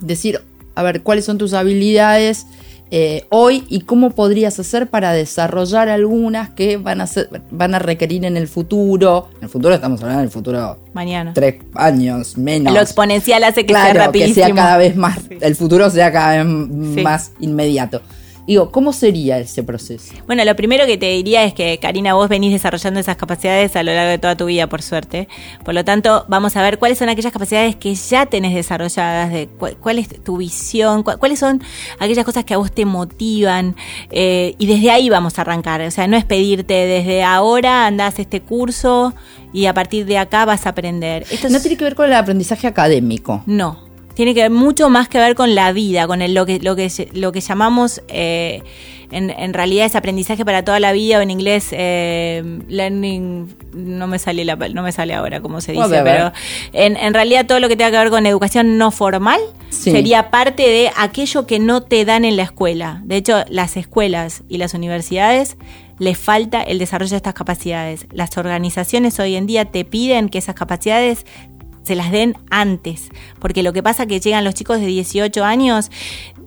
decir, 0.00 0.40
a 0.74 0.82
ver, 0.82 1.02
cuáles 1.02 1.24
son 1.24 1.38
tus 1.38 1.52
habilidades 1.52 2.46
eh, 2.92 3.24
hoy 3.28 3.64
y 3.68 3.82
cómo 3.82 4.10
podrías 4.10 4.58
hacer 4.58 4.88
para 4.88 5.12
desarrollar 5.12 5.88
algunas 5.88 6.50
que 6.50 6.76
van 6.76 7.00
a, 7.00 7.06
ser, 7.06 7.28
van 7.52 7.76
a 7.76 7.78
requerir 7.78 8.24
en 8.24 8.36
el 8.36 8.48
futuro. 8.48 9.28
En 9.38 9.44
el 9.44 9.48
futuro 9.48 9.74
estamos 9.74 10.00
hablando 10.02 10.22
del 10.22 10.30
futuro. 10.30 10.76
Mañana. 10.92 11.32
Tres 11.32 11.56
años, 11.74 12.36
menos. 12.36 12.74
Lo 12.74 12.80
exponencial 12.80 13.44
hace 13.44 13.64
que 13.64 13.74
sea 13.74 13.92
rapidísimo. 13.92 14.34
Que 14.34 14.52
sea 14.52 14.54
cada 14.54 14.76
vez 14.76 14.96
más, 14.96 15.20
el 15.40 15.54
futuro 15.54 15.88
sea 15.88 16.10
cada 16.10 16.42
vez 16.42 17.04
más 17.04 17.30
inmediato. 17.38 18.02
Digo, 18.46 18.70
¿cómo 18.70 18.92
sería 18.92 19.38
ese 19.38 19.62
proceso? 19.62 20.14
Bueno, 20.26 20.44
lo 20.44 20.56
primero 20.56 20.86
que 20.86 20.98
te 20.98 21.10
diría 21.10 21.44
es 21.44 21.54
que, 21.54 21.78
Karina, 21.78 22.14
vos 22.14 22.28
venís 22.28 22.52
desarrollando 22.52 23.00
esas 23.00 23.16
capacidades 23.16 23.76
a 23.76 23.82
lo 23.82 23.92
largo 23.92 24.10
de 24.10 24.18
toda 24.18 24.36
tu 24.36 24.46
vida, 24.46 24.66
por 24.66 24.82
suerte. 24.82 25.28
Por 25.64 25.74
lo 25.74 25.84
tanto, 25.84 26.24
vamos 26.28 26.56
a 26.56 26.62
ver 26.62 26.78
cuáles 26.78 26.98
son 26.98 27.08
aquellas 27.08 27.32
capacidades 27.32 27.76
que 27.76 27.94
ya 27.94 28.26
tenés 28.26 28.54
desarrolladas, 28.54 29.32
de 29.32 29.48
cuál, 29.48 29.98
es 29.98 30.08
tu 30.22 30.38
visión, 30.38 31.02
cuáles 31.02 31.38
son 31.38 31.62
aquellas 31.98 32.24
cosas 32.24 32.44
que 32.44 32.54
a 32.54 32.56
vos 32.56 32.72
te 32.72 32.84
motivan. 32.84 33.76
Eh, 34.10 34.54
y 34.58 34.66
desde 34.66 34.90
ahí 34.90 35.08
vamos 35.08 35.38
a 35.38 35.42
arrancar. 35.42 35.80
O 35.82 35.90
sea, 35.90 36.06
no 36.06 36.16
es 36.16 36.24
pedirte 36.24 36.74
desde 36.74 37.22
ahora 37.22 37.86
andás 37.86 38.18
este 38.18 38.40
curso 38.40 39.14
y 39.52 39.66
a 39.66 39.74
partir 39.74 40.06
de 40.06 40.18
acá 40.18 40.44
vas 40.44 40.66
a 40.66 40.70
aprender. 40.70 41.24
Esto 41.30 41.48
no 41.48 41.60
tiene 41.60 41.76
que 41.76 41.84
ver 41.84 41.94
con 41.94 42.06
el 42.06 42.14
aprendizaje 42.14 42.66
académico. 42.66 43.42
No, 43.46 43.89
tiene 44.14 44.34
que 44.34 44.42
ver 44.42 44.50
mucho 44.50 44.88
más 44.90 45.08
que 45.08 45.18
ver 45.18 45.34
con 45.34 45.54
la 45.54 45.72
vida, 45.72 46.06
con 46.06 46.22
el, 46.22 46.34
lo, 46.34 46.46
que, 46.46 46.60
lo, 46.60 46.76
que, 46.76 47.08
lo 47.14 47.32
que 47.32 47.40
llamamos 47.40 48.02
eh, 48.08 48.62
en, 49.12 49.54
realidad 49.54 49.86
es 49.86 49.96
aprendizaje 49.96 50.44
para 50.44 50.64
toda 50.64 50.78
la 50.80 50.92
vida 50.92 51.18
o 51.18 51.20
en 51.20 51.30
inglés 51.30 51.68
eh, 51.72 52.42
learning, 52.68 53.48
no 53.74 54.06
me 54.06 54.18
sale 54.18 54.44
la, 54.44 54.56
no 54.56 54.82
me 54.82 54.92
sale 54.92 55.14
ahora 55.14 55.40
como 55.40 55.60
se 55.60 55.72
dice, 55.72 56.00
pero 56.04 56.32
en, 56.72 57.14
realidad 57.14 57.46
todo 57.46 57.60
lo 57.60 57.68
que 57.68 57.76
tenga 57.76 57.90
que 57.90 57.98
ver 57.98 58.10
con 58.10 58.26
educación 58.26 58.78
no 58.78 58.90
formal 58.90 59.40
sería 59.70 60.30
parte 60.30 60.62
de 60.62 60.90
aquello 60.96 61.46
que 61.46 61.58
no 61.58 61.82
te 61.82 62.04
dan 62.04 62.24
en 62.24 62.36
la 62.36 62.44
escuela. 62.44 63.00
De 63.04 63.16
hecho, 63.16 63.44
las 63.48 63.76
escuelas 63.76 64.42
y 64.48 64.58
las 64.58 64.74
universidades 64.74 65.56
les 65.98 66.18
falta 66.18 66.62
el 66.62 66.78
desarrollo 66.78 67.10
de 67.10 67.16
estas 67.16 67.34
capacidades. 67.34 68.06
Las 68.10 68.36
organizaciones 68.38 69.18
hoy 69.20 69.36
en 69.36 69.46
día 69.46 69.66
te 69.66 69.84
piden 69.84 70.28
que 70.28 70.38
esas 70.38 70.54
capacidades 70.54 71.26
se 71.82 71.94
las 71.94 72.10
den 72.10 72.36
antes, 72.50 73.08
porque 73.38 73.62
lo 73.62 73.72
que 73.72 73.82
pasa 73.82 74.04
es 74.04 74.08
que 74.08 74.20
llegan 74.20 74.44
los 74.44 74.54
chicos 74.54 74.80
de 74.80 74.86
18 74.86 75.44
años 75.44 75.90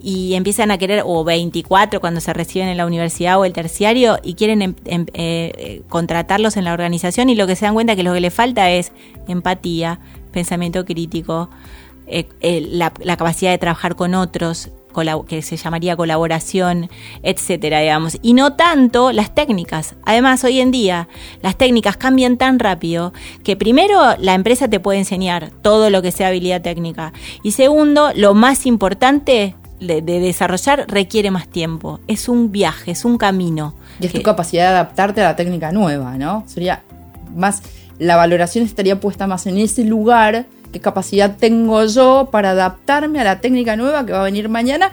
y 0.00 0.34
empiezan 0.34 0.70
a 0.70 0.78
querer, 0.78 1.02
o 1.04 1.24
24 1.24 2.00
cuando 2.00 2.20
se 2.20 2.32
reciben 2.34 2.68
en 2.68 2.76
la 2.76 2.86
universidad 2.86 3.38
o 3.38 3.44
el 3.44 3.52
terciario, 3.52 4.18
y 4.22 4.34
quieren 4.34 4.60
em, 4.62 4.74
em, 4.84 5.06
eh, 5.14 5.82
contratarlos 5.88 6.56
en 6.56 6.64
la 6.64 6.74
organización 6.74 7.30
y 7.30 7.34
lo 7.34 7.46
que 7.46 7.56
se 7.56 7.64
dan 7.64 7.74
cuenta 7.74 7.96
que 7.96 8.02
lo 8.02 8.12
que 8.12 8.20
les 8.20 8.34
falta 8.34 8.70
es 8.70 8.92
empatía, 9.26 10.00
pensamiento 10.30 10.84
crítico, 10.84 11.48
eh, 12.06 12.28
eh, 12.40 12.60
la, 12.70 12.90
capacidad 13.16 13.50
de 13.50 13.58
trabajar 13.58 13.96
con 13.96 14.14
otros, 14.14 14.70
que 15.26 15.42
se 15.42 15.56
llamaría 15.56 15.96
colaboración, 15.96 16.88
etcétera, 17.22 17.80
digamos. 17.80 18.18
Y 18.22 18.32
no 18.34 18.54
tanto 18.54 19.12
las 19.12 19.34
técnicas. 19.34 19.94
Además, 20.04 20.44
hoy 20.44 20.60
en 20.60 20.70
día 20.70 21.08
las 21.42 21.56
técnicas 21.56 21.96
cambian 21.96 22.36
tan 22.36 22.58
rápido 22.58 23.12
que 23.42 23.56
primero 23.56 24.00
la 24.18 24.34
empresa 24.34 24.68
te 24.68 24.80
puede 24.80 24.98
enseñar 24.98 25.50
todo 25.62 25.90
lo 25.90 26.00
que 26.02 26.12
sea 26.12 26.28
habilidad 26.28 26.62
técnica. 26.62 27.12
Y 27.42 27.52
segundo, 27.52 28.12
lo 28.14 28.34
más 28.34 28.66
importante 28.66 29.56
de, 29.80 30.02
desarrollar 30.02 30.86
requiere 30.88 31.30
más 31.30 31.48
tiempo. 31.48 32.00
Es 32.06 32.28
un 32.28 32.52
viaje, 32.52 32.92
es 32.92 33.04
un 33.04 33.18
camino. 33.18 33.74
Y 34.00 34.06
es 34.06 34.12
tu 34.12 34.22
capacidad 34.22 34.64
de 34.64 34.68
adaptarte 34.68 35.20
a 35.20 35.24
la 35.24 35.36
técnica 35.36 35.72
nueva, 35.72 36.16
¿no? 36.16 36.44
Sería 36.46 36.82
más, 37.34 37.62
la 37.98 38.16
valoración 38.16 38.64
estaría 38.64 39.00
puesta 39.00 39.26
más 39.26 39.46
en 39.46 39.58
ese 39.58 39.84
lugar 39.84 40.46
qué 40.74 40.80
capacidad 40.80 41.36
tengo 41.36 41.84
yo 41.84 42.28
para 42.32 42.50
adaptarme 42.50 43.20
a 43.20 43.24
la 43.24 43.40
técnica 43.40 43.76
nueva 43.76 44.04
que 44.04 44.12
va 44.12 44.22
a 44.22 44.24
venir 44.24 44.48
mañana 44.48 44.90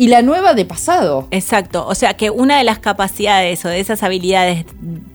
y 0.00 0.08
la 0.08 0.22
nueva 0.22 0.54
de 0.54 0.64
pasado. 0.64 1.28
Exacto, 1.30 1.86
o 1.86 1.94
sea 1.94 2.14
que 2.14 2.30
una 2.30 2.56
de 2.56 2.64
las 2.64 2.78
capacidades 2.78 3.62
o 3.66 3.68
de 3.68 3.80
esas 3.80 4.02
habilidades 4.02 4.64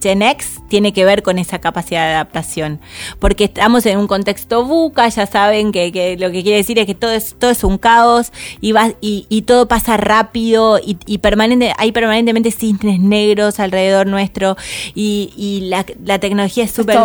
Gen 0.00 0.22
X 0.22 0.60
tiene 0.68 0.92
que 0.92 1.04
ver 1.04 1.24
con 1.24 1.38
esa 1.40 1.58
capacidad 1.58 2.06
de 2.06 2.14
adaptación, 2.14 2.80
porque 3.18 3.44
estamos 3.44 3.84
en 3.84 3.98
un 3.98 4.06
contexto 4.06 4.64
buca, 4.64 5.08
ya 5.08 5.26
saben 5.26 5.72
que, 5.72 6.16
lo 6.20 6.30
que 6.30 6.44
quiere 6.44 6.58
decir 6.58 6.78
es 6.78 6.86
que 6.86 6.94
todo 6.94 7.10
es, 7.10 7.34
todo 7.36 7.50
es 7.50 7.64
un 7.64 7.78
caos 7.78 8.30
y, 8.60 8.70
va, 8.70 8.92
y, 9.00 9.42
todo 9.42 9.66
pasa 9.66 9.96
rápido 9.96 10.78
y, 10.80 11.18
permanente, 11.18 11.72
hay 11.78 11.90
permanentemente 11.90 12.52
cisnes 12.52 13.00
negros 13.00 13.58
alrededor 13.58 14.06
nuestro 14.06 14.56
y, 14.94 15.66
la, 15.68 15.84
tecnología 16.20 16.62
es 16.62 16.70
súper... 16.70 17.00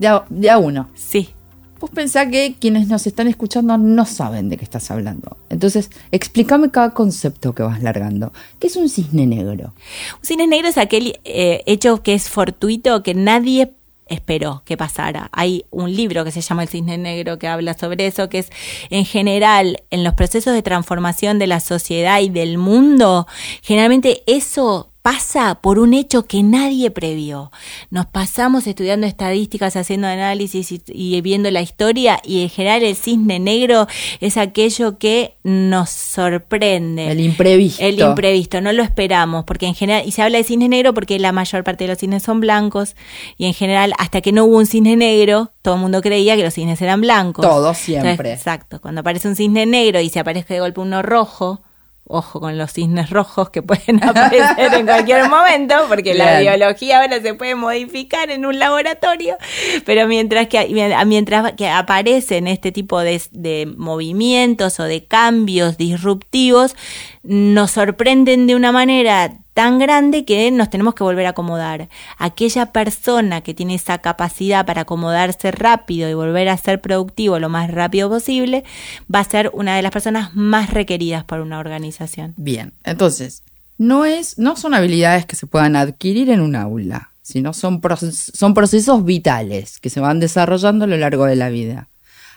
Ya, 0.00 0.24
ya 0.28 0.58
uno. 0.58 0.88
Sí. 0.94 1.35
Vos 1.78 1.90
pensás 1.90 2.28
que 2.28 2.56
quienes 2.58 2.88
nos 2.88 3.06
están 3.06 3.28
escuchando 3.28 3.76
no 3.76 4.06
saben 4.06 4.48
de 4.48 4.56
qué 4.56 4.64
estás 4.64 4.90
hablando. 4.90 5.36
Entonces, 5.50 5.90
explícame 6.10 6.70
cada 6.70 6.90
concepto 6.90 7.54
que 7.54 7.62
vas 7.62 7.82
largando. 7.82 8.32
¿Qué 8.58 8.68
es 8.68 8.76
un 8.76 8.88
cisne 8.88 9.26
negro? 9.26 9.74
Un 10.18 10.24
cisne 10.24 10.46
negro 10.46 10.68
es 10.68 10.78
aquel 10.78 11.20
eh, 11.24 11.62
hecho 11.66 12.02
que 12.02 12.14
es 12.14 12.30
fortuito, 12.30 13.02
que 13.02 13.14
nadie 13.14 13.72
esperó 14.06 14.62
que 14.64 14.76
pasara. 14.76 15.28
Hay 15.32 15.64
un 15.70 15.94
libro 15.94 16.24
que 16.24 16.30
se 16.30 16.40
llama 16.40 16.62
El 16.62 16.68
Cisne 16.68 16.96
Negro 16.96 17.38
que 17.38 17.48
habla 17.48 17.74
sobre 17.74 18.06
eso, 18.06 18.28
que 18.28 18.38
es 18.38 18.50
en 18.90 19.04
general 19.04 19.82
en 19.90 20.04
los 20.04 20.14
procesos 20.14 20.54
de 20.54 20.62
transformación 20.62 21.38
de 21.38 21.48
la 21.48 21.60
sociedad 21.60 22.20
y 22.20 22.28
del 22.28 22.56
mundo, 22.56 23.26
generalmente 23.62 24.22
eso 24.26 24.90
pasa 25.06 25.54
por 25.60 25.78
un 25.78 25.94
hecho 25.94 26.24
que 26.24 26.42
nadie 26.42 26.90
previó. 26.90 27.52
Nos 27.90 28.06
pasamos 28.06 28.66
estudiando 28.66 29.06
estadísticas, 29.06 29.76
haciendo 29.76 30.08
análisis 30.08 30.80
y, 30.88 31.20
viendo 31.20 31.48
la 31.52 31.60
historia 31.62 32.18
y 32.24 32.42
en 32.42 32.48
general 32.48 32.82
el 32.82 32.96
cisne 32.96 33.38
negro 33.38 33.86
es 34.18 34.36
aquello 34.36 34.98
que 34.98 35.36
nos 35.44 35.90
sorprende. 35.90 37.08
El 37.12 37.20
imprevisto. 37.20 37.84
El 37.84 38.00
imprevisto, 38.00 38.60
no 38.60 38.72
lo 38.72 38.82
esperamos, 38.82 39.44
porque 39.44 39.66
en 39.66 39.76
general, 39.76 40.02
y 40.04 40.10
se 40.10 40.22
habla 40.22 40.38
de 40.38 40.44
cisne 40.44 40.68
negro 40.68 40.92
porque 40.92 41.20
la 41.20 41.30
mayor 41.30 41.62
parte 41.62 41.84
de 41.84 41.88
los 41.90 41.98
cisnes 41.98 42.24
son 42.24 42.40
blancos 42.40 42.96
y 43.38 43.46
en 43.46 43.54
general 43.54 43.92
hasta 43.98 44.20
que 44.20 44.32
no 44.32 44.44
hubo 44.46 44.56
un 44.56 44.66
cisne 44.66 44.96
negro, 44.96 45.52
todo 45.62 45.76
el 45.76 45.82
mundo 45.82 46.02
creía 46.02 46.34
que 46.34 46.42
los 46.42 46.54
cisnes 46.54 46.82
eran 46.82 47.00
blancos. 47.00 47.46
Todos 47.46 47.78
siempre. 47.78 48.32
exacto, 48.32 48.80
cuando 48.80 49.02
aparece 49.02 49.28
un 49.28 49.36
cisne 49.36 49.66
negro 49.66 50.00
y 50.00 50.08
se 50.08 50.18
aparece 50.18 50.54
de 50.54 50.58
golpe 50.58 50.80
uno 50.80 51.00
rojo, 51.02 51.62
ojo 52.08 52.40
con 52.40 52.56
los 52.56 52.72
cisnes 52.72 53.10
rojos 53.10 53.50
que 53.50 53.62
pueden 53.66 54.02
aparecer 54.02 54.74
en 54.74 54.86
cualquier 54.86 55.28
momento, 55.28 55.74
porque 55.88 56.14
la 56.14 56.40
biología 56.40 57.00
ahora 57.00 57.20
se 57.20 57.34
puede 57.34 57.54
modificar 57.54 58.30
en 58.30 58.46
un 58.46 58.58
laboratorio, 58.58 59.36
pero 59.84 60.06
mientras 60.06 60.48
que, 60.48 60.68
mientras 61.06 61.52
que 61.52 61.68
aparecen 61.68 62.46
este 62.46 62.72
tipo 62.72 63.00
de, 63.00 63.20
de 63.32 63.72
movimientos 63.76 64.80
o 64.80 64.84
de 64.84 65.04
cambios 65.04 65.76
disruptivos, 65.76 66.76
nos 67.22 67.72
sorprenden 67.72 68.46
de 68.46 68.54
una 68.54 68.72
manera 68.72 69.45
tan 69.56 69.78
grande 69.78 70.26
que 70.26 70.50
nos 70.50 70.68
tenemos 70.68 70.94
que 70.94 71.02
volver 71.02 71.24
a 71.24 71.30
acomodar. 71.30 71.88
Aquella 72.18 72.72
persona 72.72 73.40
que 73.40 73.54
tiene 73.54 73.76
esa 73.76 73.96
capacidad 73.96 74.66
para 74.66 74.82
acomodarse 74.82 75.50
rápido 75.50 76.10
y 76.10 76.14
volver 76.14 76.50
a 76.50 76.58
ser 76.58 76.82
productivo 76.82 77.38
lo 77.38 77.48
más 77.48 77.70
rápido 77.70 78.10
posible, 78.10 78.64
va 79.12 79.20
a 79.20 79.24
ser 79.24 79.50
una 79.54 79.74
de 79.74 79.80
las 79.80 79.92
personas 79.92 80.36
más 80.36 80.74
requeridas 80.74 81.24
por 81.24 81.40
una 81.40 81.58
organización. 81.58 82.34
Bien, 82.36 82.74
entonces, 82.84 83.44
no, 83.78 84.04
es, 84.04 84.36
no 84.36 84.56
son 84.56 84.74
habilidades 84.74 85.24
que 85.24 85.36
se 85.36 85.46
puedan 85.46 85.74
adquirir 85.74 86.28
en 86.28 86.42
un 86.42 86.54
aula, 86.54 87.12
sino 87.22 87.54
son, 87.54 87.80
son 88.10 88.52
procesos 88.52 89.06
vitales 89.06 89.80
que 89.80 89.88
se 89.88 90.00
van 90.00 90.20
desarrollando 90.20 90.84
a 90.84 90.88
lo 90.88 90.98
largo 90.98 91.24
de 91.24 91.36
la 91.36 91.48
vida. 91.48 91.88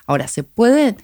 Ahora, 0.08 0.30
se 0.30 0.44
pueden 0.44 0.96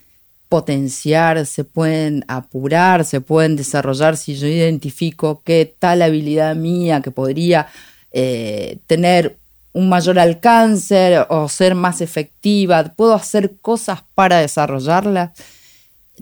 potenciar, 0.55 1.45
se 1.45 1.65
pueden 1.65 2.23
apurar, 2.29 3.03
se 3.03 3.19
pueden 3.19 3.57
desarrollar. 3.57 4.15
Si 4.15 4.35
yo 4.35 4.47
identifico 4.47 5.41
que 5.43 5.75
tal 5.77 6.01
habilidad 6.01 6.55
mía 6.55 7.01
que 7.01 7.11
podría 7.11 7.67
eh, 8.13 8.77
tener 8.87 9.35
un 9.73 9.89
mayor 9.89 10.17
alcance 10.17 11.19
o 11.27 11.49
ser 11.49 11.75
más 11.75 11.99
efectiva, 11.99 12.85
puedo 12.95 13.15
hacer 13.15 13.57
cosas 13.61 13.99
para 14.15 14.39
desarrollarla 14.39 15.33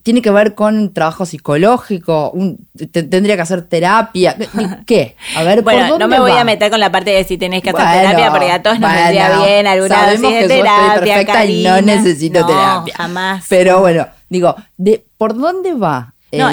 tiene 0.04 0.22
que 0.22 0.30
ver 0.30 0.54
con 0.54 0.94
trabajo 0.94 1.26
psicológico, 1.26 2.34
tendría 2.92 3.36
que 3.36 3.42
hacer 3.42 3.62
terapia, 3.64 4.36
¿qué? 4.86 5.16
A 5.36 5.44
ver, 5.44 5.62
bueno, 5.62 5.98
no 5.98 6.08
me 6.10 6.20
voy 6.20 6.32
a 6.32 6.44
meter 6.44 6.70
con 6.70 6.82
la 6.82 6.92
parte 6.92 7.12
de 7.12 7.24
si 7.24 7.38
tenés 7.38 7.64
que 7.64 7.70
hacer 7.70 8.02
terapia, 8.02 8.30
porque 8.30 8.52
a 8.52 8.62
todos 8.62 8.80
nos 8.80 8.92
vendría 8.92 9.40
bien 9.40 9.66
alguna 9.66 10.08
vez 10.08 10.22
de 10.22 10.48
terapia, 10.48 11.00
perfecta 11.00 11.46
y 11.46 11.64
no 11.64 11.82
necesito 11.82 12.46
terapia. 12.46 12.94
jamás. 12.96 13.46
Pero 13.48 13.80
bueno, 13.80 14.08
digo, 14.28 14.56
de, 14.78 15.06
¿por 15.18 15.38
dónde 15.38 15.74
va? 15.74 16.14
No, 16.34 16.50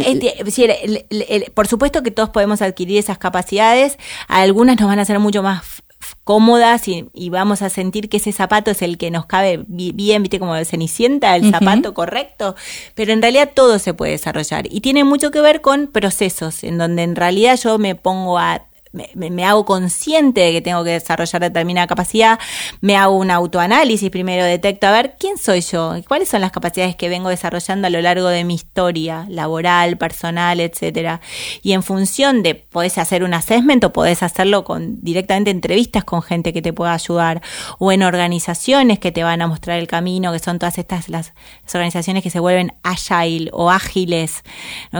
por 1.54 1.66
supuesto 1.66 2.02
que 2.02 2.10
todos 2.10 2.28
podemos 2.28 2.62
adquirir 2.62 2.98
esas 2.98 3.18
capacidades, 3.18 3.98
algunas 4.28 4.78
nos 4.78 4.88
van 4.88 4.98
a 4.98 5.04
ser 5.04 5.18
mucho 5.18 5.42
más 5.42 5.82
cómodas 6.30 6.86
y, 6.86 7.28
vamos 7.28 7.60
a 7.60 7.70
sentir 7.70 8.08
que 8.08 8.18
ese 8.18 8.30
zapato 8.30 8.70
es 8.70 8.82
el 8.82 8.98
que 8.98 9.10
nos 9.10 9.26
cabe 9.26 9.64
bien, 9.66 10.22
viste 10.22 10.38
como 10.38 10.54
de 10.54 10.64
cenicienta, 10.64 11.34
el 11.34 11.50
zapato 11.50 11.92
correcto, 11.92 12.54
pero 12.94 13.12
en 13.12 13.20
realidad 13.20 13.50
todo 13.52 13.80
se 13.80 13.94
puede 13.94 14.12
desarrollar. 14.12 14.68
Y 14.70 14.80
tiene 14.80 15.02
mucho 15.02 15.32
que 15.32 15.40
ver 15.40 15.60
con 15.60 15.88
procesos 15.88 16.62
en 16.62 16.78
donde 16.78 17.02
en 17.02 17.16
realidad 17.16 17.58
yo 17.60 17.78
me 17.78 17.96
pongo 17.96 18.38
a 18.38 18.62
me, 18.92 19.44
hago 19.44 19.64
consciente 19.64 20.40
de 20.40 20.52
que 20.52 20.60
tengo 20.60 20.82
que 20.82 20.90
desarrollar 20.90 21.40
determinada 21.40 21.86
capacidad, 21.86 22.38
me 22.80 22.96
hago 22.96 23.16
un 23.16 23.30
autoanálisis 23.30 24.10
primero, 24.10 24.44
detecto 24.44 24.86
a 24.86 24.92
ver 24.92 25.16
quién 25.18 25.38
soy 25.38 25.60
yo, 25.60 25.94
cuáles 26.08 26.28
son 26.28 26.40
las 26.40 26.50
capacidades 26.50 26.96
que 26.96 27.08
vengo 27.08 27.28
desarrollando 27.28 27.86
a 27.86 27.90
lo 27.90 28.00
largo 28.00 28.28
de 28.28 28.44
mi 28.44 28.54
historia 28.54 29.26
laboral, 29.28 29.96
personal, 29.96 30.60
etcétera. 30.60 31.20
Y 31.62 31.72
en 31.72 31.82
función 31.82 32.42
de 32.42 32.54
podés 32.54 32.98
hacer 32.98 33.22
un 33.22 33.34
assessment 33.34 33.84
o 33.84 33.92
podés 33.92 34.22
hacerlo 34.22 34.64
con 34.64 35.00
directamente 35.00 35.50
entrevistas 35.50 36.04
con 36.04 36.22
gente 36.22 36.52
que 36.52 36.62
te 36.62 36.72
pueda 36.72 36.94
ayudar 36.94 37.42
o 37.78 37.92
en 37.92 38.02
organizaciones 38.02 38.98
que 38.98 39.12
te 39.12 39.22
van 39.22 39.42
a 39.42 39.46
mostrar 39.46 39.78
el 39.78 39.86
camino, 39.86 40.32
que 40.32 40.38
son 40.38 40.58
todas 40.58 40.78
estas 40.78 41.08
las, 41.08 41.32
organizaciones 41.72 42.22
que 42.22 42.30
se 42.30 42.40
vuelven 42.40 42.74
agile 42.82 43.50
o 43.52 43.70
ágiles, 43.70 44.42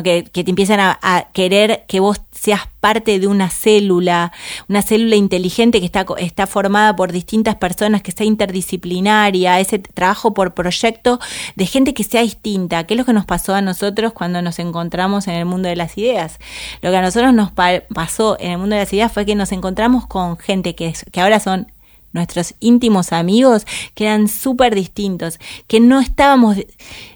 que, 0.04 0.22
te 0.22 0.50
empiezan 0.50 0.80
a 0.80 1.28
querer 1.32 1.84
que 1.88 2.00
vos 2.00 2.20
seas 2.30 2.62
parte 2.80 3.18
de 3.18 3.26
una 3.26 3.50
célula, 3.50 4.32
una 4.68 4.82
célula 4.82 5.16
inteligente 5.16 5.80
que 5.80 5.86
está, 5.86 6.06
está 6.18 6.46
formada 6.46 6.96
por 6.96 7.12
distintas 7.12 7.56
personas, 7.56 8.02
que 8.02 8.12
sea 8.12 8.26
interdisciplinaria, 8.26 9.60
ese 9.60 9.78
trabajo 9.78 10.34
por 10.34 10.54
proyecto 10.54 11.20
de 11.56 11.66
gente 11.66 11.94
que 11.94 12.04
sea 12.04 12.22
distinta, 12.22 12.84
¿Qué 12.84 12.94
es 12.94 12.98
lo 12.98 13.04
que 13.04 13.12
nos 13.12 13.26
pasó 13.26 13.54
a 13.54 13.62
nosotros 13.62 14.12
cuando 14.12 14.42
nos 14.42 14.58
encontramos 14.58 15.28
en 15.28 15.34
el 15.34 15.44
mundo 15.44 15.68
de 15.68 15.76
las 15.76 15.96
ideas. 15.98 16.38
Lo 16.82 16.90
que 16.90 16.96
a 16.96 17.02
nosotros 17.02 17.32
nos 17.34 17.52
pasó 17.52 18.36
en 18.40 18.52
el 18.52 18.58
mundo 18.58 18.76
de 18.76 18.82
las 18.82 18.92
ideas 18.92 19.12
fue 19.12 19.26
que 19.26 19.34
nos 19.34 19.52
encontramos 19.52 20.06
con 20.06 20.38
gente 20.38 20.74
que, 20.74 20.94
que 21.10 21.20
ahora 21.20 21.40
son 21.40 21.72
nuestros 22.12 22.54
íntimos 22.60 23.12
amigos, 23.12 23.66
que 23.94 24.04
eran 24.04 24.28
súper 24.28 24.74
distintos, 24.74 25.38
que 25.66 25.80
no 25.80 26.00
estábamos, 26.00 26.56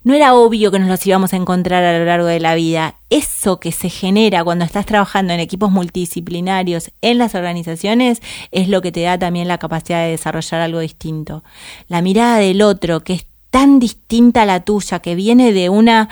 no 0.03 0.15
era 0.15 0.35
obvio 0.35 0.71
que 0.71 0.79
nos 0.79 0.89
los 0.89 1.07
íbamos 1.07 1.33
a 1.33 1.37
encontrar 1.37 1.85
a 1.85 1.99
lo 1.99 2.05
largo 2.05 2.27
de 2.27 2.41
la 2.41 2.55
vida. 2.55 2.97
Eso 3.11 3.61
que 3.61 3.73
se 3.73 3.91
genera 3.91 4.45
cuando 4.45 4.65
estás 4.65 4.87
trabajando 4.87 5.33
en 5.33 5.41
equipos 5.41 5.71
multidisciplinarios 5.71 6.91
en 7.01 7.19
las 7.19 7.35
organizaciones 7.35 8.21
es 8.51 8.69
lo 8.69 8.83
que 8.83 8.93
te 8.93 9.03
da 9.03 9.19
también 9.19 9.49
la 9.49 9.59
capacidad 9.59 10.05
de 10.05 10.11
desarrollar 10.11 10.61
algo 10.61 10.81
distinto. 10.81 11.45
La 11.89 12.03
mirada 12.03 12.39
del 12.39 12.63
otro, 12.63 13.01
que 13.01 13.15
es 13.15 13.27
tan 13.51 13.79
distinta 13.79 14.43
a 14.43 14.47
la 14.47 14.65
tuya, 14.65 14.99
que 14.99 15.15
viene 15.15 15.53
de 15.53 15.69
una, 15.69 16.09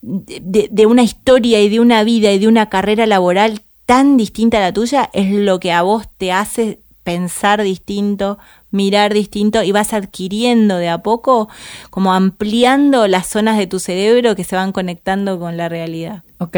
de, 0.00 0.68
de 0.70 0.86
una 0.86 1.02
historia 1.02 1.60
y 1.60 1.68
de 1.68 1.80
una 1.80 2.04
vida 2.04 2.30
y 2.30 2.38
de 2.38 2.46
una 2.46 2.68
carrera 2.68 3.04
laboral 3.06 3.62
tan 3.84 4.16
distinta 4.16 4.58
a 4.58 4.60
la 4.60 4.72
tuya, 4.72 5.10
es 5.12 5.30
lo 5.32 5.58
que 5.58 5.72
a 5.72 5.82
vos 5.82 6.06
te 6.16 6.30
hace 6.30 6.83
pensar 7.04 7.62
distinto, 7.62 8.38
mirar 8.70 9.14
distinto 9.14 9.62
y 9.62 9.70
vas 9.70 9.92
adquiriendo 9.92 10.76
de 10.78 10.88
a 10.88 10.98
poco, 10.98 11.48
como 11.90 12.12
ampliando 12.12 13.06
las 13.06 13.28
zonas 13.28 13.58
de 13.58 13.66
tu 13.66 13.78
cerebro 13.78 14.34
que 14.34 14.42
se 14.42 14.56
van 14.56 14.72
conectando 14.72 15.38
con 15.38 15.56
la 15.56 15.68
realidad. 15.68 16.24
Ok. 16.38 16.56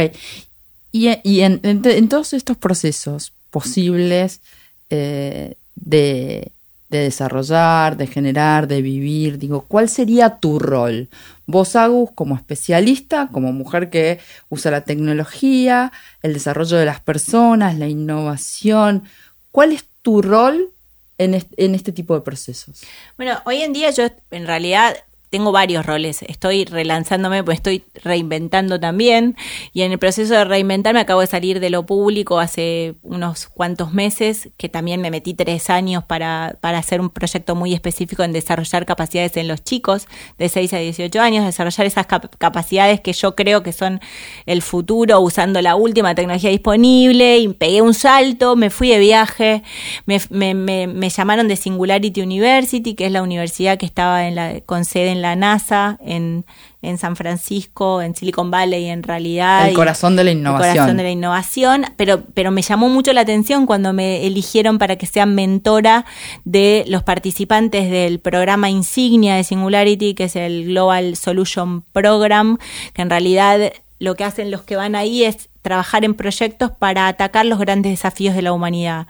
Y, 0.92 1.08
en, 1.40 2.08
todos 2.08 2.32
estos 2.32 2.56
procesos 2.56 3.34
posibles 3.50 4.40
eh, 4.88 5.56
de, 5.74 6.52
de, 6.88 6.98
desarrollar, 6.98 7.98
de 7.98 8.06
generar, 8.06 8.66
de 8.66 8.80
vivir, 8.80 9.38
digo, 9.38 9.66
¿cuál 9.68 9.90
sería 9.90 10.38
tu 10.38 10.58
rol? 10.58 11.10
Vos, 11.46 11.76
Agus, 11.76 12.10
como 12.14 12.34
especialista, 12.34 13.28
como 13.30 13.52
mujer 13.52 13.90
que 13.90 14.20
usa 14.48 14.70
la 14.70 14.80
tecnología, 14.80 15.92
el 16.22 16.32
desarrollo 16.32 16.78
de 16.78 16.86
las 16.86 17.00
personas, 17.00 17.76
la 17.76 17.88
innovación, 17.88 19.04
¿cuál 19.50 19.72
es 19.72 19.84
tu 20.06 20.22
rol 20.22 20.72
en 21.18 21.34
este, 21.34 21.90
tipo 21.90 22.14
de 22.14 22.20
procesos? 22.20 22.82
Bueno, 23.16 23.40
hoy 23.44 23.62
en 23.62 23.72
día 23.72 23.90
yo 23.90 24.06
en 24.30 24.46
realidad 24.46 24.96
tengo 25.30 25.52
varios 25.52 25.84
roles. 25.84 26.22
Estoy 26.22 26.64
relanzándome, 26.64 27.42
pues 27.42 27.56
estoy 27.56 27.84
reinventando 28.04 28.78
también. 28.78 29.36
Y 29.72 29.82
en 29.82 29.92
el 29.92 29.98
proceso 29.98 30.34
de 30.34 30.44
reinventarme 30.44 31.00
acabo 31.00 31.20
de 31.20 31.26
salir 31.26 31.60
de 31.60 31.70
lo 31.70 31.84
público 31.84 32.38
hace 32.38 32.94
unos 33.02 33.46
cuantos 33.46 33.92
meses, 33.92 34.50
que 34.56 34.68
también 34.68 35.00
me 35.00 35.10
metí 35.10 35.34
tres 35.34 35.68
años 35.70 36.04
para, 36.04 36.56
para 36.60 36.78
hacer 36.78 37.00
un 37.00 37.10
proyecto 37.10 37.54
muy 37.54 37.74
específico 37.74 38.22
en 38.22 38.32
desarrollar 38.32 38.86
capacidades 38.86 39.36
en 39.36 39.48
los 39.48 39.64
chicos 39.64 40.06
de 40.38 40.48
6 40.48 40.72
a 40.74 40.78
18 40.78 41.20
años, 41.20 41.44
desarrollar 41.44 41.86
esas 41.86 42.06
capacidades 42.06 43.00
que 43.00 43.12
yo 43.12 43.34
creo 43.34 43.62
que 43.62 43.72
son 43.72 44.00
el 44.46 44.62
futuro 44.62 45.20
usando 45.20 45.60
la 45.60 45.76
última 45.76 46.14
tecnología 46.14 46.50
disponible. 46.50 47.38
Y 47.38 47.48
pegué 47.48 47.82
un 47.82 47.94
salto, 47.94 48.56
me 48.56 48.70
fui 48.70 48.88
de 48.90 48.98
viaje, 48.98 49.62
me, 50.06 50.20
me, 50.30 50.54
me, 50.54 50.86
me 50.86 51.08
llamaron 51.08 51.48
de 51.48 51.56
Singularity 51.56 52.22
University, 52.22 52.94
que 52.94 53.06
es 53.06 53.12
la 53.12 53.22
universidad 53.22 53.78
que 53.78 53.86
estaba 53.86 54.28
en 54.28 54.34
la, 54.36 54.60
con 54.60 54.84
sede 54.84 55.10
en 55.10 55.15
la 55.22 55.36
NASA, 55.36 55.98
en, 56.00 56.44
en 56.82 56.98
San 56.98 57.16
Francisco, 57.16 58.02
en 58.02 58.14
Silicon 58.14 58.50
Valley, 58.50 58.86
en 58.86 59.02
realidad. 59.02 59.68
El 59.68 59.74
corazón 59.74 60.16
de 60.16 60.24
la 60.24 60.30
innovación. 60.30 60.68
El 60.70 60.76
corazón 60.76 60.96
de 60.96 61.02
la 61.02 61.10
innovación, 61.10 61.86
pero, 61.96 62.22
pero 62.34 62.50
me 62.50 62.62
llamó 62.62 62.88
mucho 62.88 63.12
la 63.12 63.22
atención 63.22 63.66
cuando 63.66 63.92
me 63.92 64.26
eligieron 64.26 64.78
para 64.78 64.96
que 64.96 65.06
sea 65.06 65.26
mentora 65.26 66.04
de 66.44 66.84
los 66.88 67.02
participantes 67.02 67.90
del 67.90 68.20
programa 68.20 68.70
insignia 68.70 69.34
de 69.36 69.44
Singularity, 69.44 70.14
que 70.14 70.24
es 70.24 70.36
el 70.36 70.66
Global 70.66 71.16
Solution 71.16 71.82
Program, 71.92 72.58
que 72.92 73.02
en 73.02 73.10
realidad 73.10 73.72
lo 73.98 74.14
que 74.14 74.24
hacen 74.24 74.50
los 74.50 74.62
que 74.62 74.76
van 74.76 74.94
ahí 74.94 75.24
es 75.24 75.48
trabajar 75.62 76.04
en 76.04 76.14
proyectos 76.14 76.70
para 76.70 77.08
atacar 77.08 77.46
los 77.46 77.58
grandes 77.58 77.92
desafíos 77.92 78.34
de 78.34 78.42
la 78.42 78.52
humanidad 78.52 79.06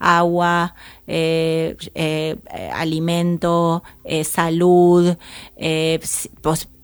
agua, 0.00 0.74
eh, 1.06 1.76
eh, 1.94 2.36
alimento, 2.72 3.82
eh, 4.04 4.24
salud, 4.24 5.16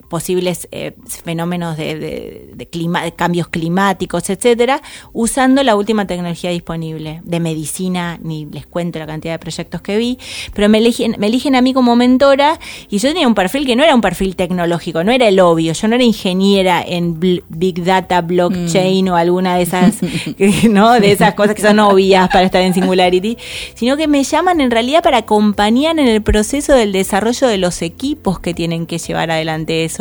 posibles 0.09 0.69
eh, 0.71 0.93
fenómenos 1.07 1.77
de, 1.77 2.51
de, 2.55 2.67
clima, 2.69 3.03
de, 3.03 3.13
cambios 3.13 3.49
climáticos, 3.49 4.29
etcétera, 4.31 4.83
usando 5.13 5.63
la 5.63 5.77
última 5.77 6.07
tecnología 6.07 6.51
disponible 6.51 7.21
de 7.25 7.41
medicina, 7.41 8.19
ni 8.23 8.47
les 8.47 8.67
cuento 8.67 8.99
la 8.99 9.07
cantidad 9.07 9.35
de 9.35 9.39
proyectos 9.39 9.81
que 9.81 9.97
vi, 9.97 10.19
pero 10.55 10.69
me 10.69 10.79
eligen, 10.79 11.17
me 11.19 11.27
eligen 11.27 11.55
a 11.55 11.61
mí 11.61 11.73
como 11.73 11.97
mentora 11.97 12.59
y 12.89 12.99
yo 12.99 13.09
tenía 13.09 13.27
un 13.27 13.35
perfil 13.35 13.67
que 13.67 13.77
no 13.77 13.83
era 13.83 13.95
un 13.95 14.01
perfil 14.01 14.37
tecnológico, 14.37 15.03
no 15.05 15.13
era 15.13 15.29
el 15.29 15.41
obvio, 15.41 15.73
yo 15.73 15.89
no 15.89 15.95
era 15.97 16.05
ingeniera 16.05 16.83
en 16.87 17.19
Big 17.49 17.85
Data, 17.85 18.21
blockchain 18.21 19.07
mm. 19.07 19.09
o 19.09 19.17
alguna 19.17 19.57
de 19.57 19.63
esas, 19.63 19.99
¿no? 20.71 20.93
de 20.93 21.13
esas 21.13 21.35
cosas 21.35 21.55
que 21.55 21.63
son 21.63 21.79
obvias 21.81 22.29
para 22.29 22.47
estar 22.47 22.63
en 22.63 22.75
Singularity, 22.75 23.37
sino 23.75 23.97
que 23.97 24.07
me 24.07 24.23
llaman 24.23 24.61
en 24.61 24.71
realidad 24.71 25.03
para 25.03 25.19
acompañar 25.19 25.99
en 25.99 26.07
el 26.07 26.23
proceso 26.23 26.75
del 26.75 26.93
desarrollo 26.93 27.49
de 27.49 27.59
los 27.59 27.83
equipos 27.83 28.39
que 28.39 28.55
tienen 28.55 28.87
que 28.87 28.99
llevar 28.99 29.31
adelante 29.31 29.85
eso 29.85 29.96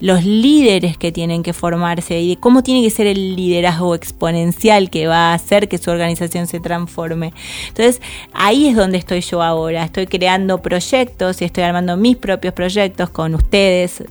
los 0.00 0.24
líderes 0.24 0.96
que 0.96 1.12
tienen 1.12 1.42
que 1.42 1.52
formarse 1.52 2.20
y 2.20 2.30
de 2.30 2.40
cómo 2.40 2.62
tiene 2.62 2.82
que 2.82 2.90
ser 2.90 3.06
el 3.06 3.36
liderazgo 3.36 3.94
exponencial 3.94 4.90
que 4.90 5.06
va 5.06 5.30
a 5.30 5.34
hacer 5.34 5.68
que 5.68 5.78
su 5.78 5.90
organización 5.90 6.46
se 6.46 6.60
transforme. 6.60 7.32
Entonces, 7.68 8.00
ahí 8.32 8.68
es 8.68 8.76
donde 8.76 8.98
estoy 8.98 9.20
yo 9.20 9.42
ahora. 9.42 9.84
Estoy 9.84 10.06
creando 10.06 10.62
proyectos 10.62 11.42
y 11.42 11.44
estoy 11.44 11.64
armando 11.64 11.96
mis 11.96 12.16
propios 12.16 12.54
proyectos 12.54 13.10
con 13.10 13.34
ustedes, 13.34 14.04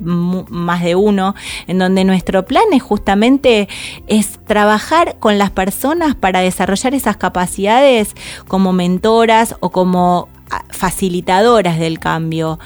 más 0.00 0.82
de 0.82 0.94
uno, 0.94 1.34
en 1.66 1.78
donde 1.78 2.04
nuestro 2.04 2.44
plan 2.46 2.64
es 2.72 2.82
justamente 2.82 3.68
es 4.06 4.38
trabajar 4.46 5.16
con 5.18 5.38
las 5.38 5.50
personas 5.50 6.14
para 6.14 6.40
desarrollar 6.40 6.94
esas 6.94 7.16
capacidades 7.16 8.14
como 8.48 8.72
mentoras 8.72 9.56
o 9.60 9.70
como 9.70 10.28
facilitadoras 10.70 11.78
del 11.78 11.98
cambio, 11.98 12.58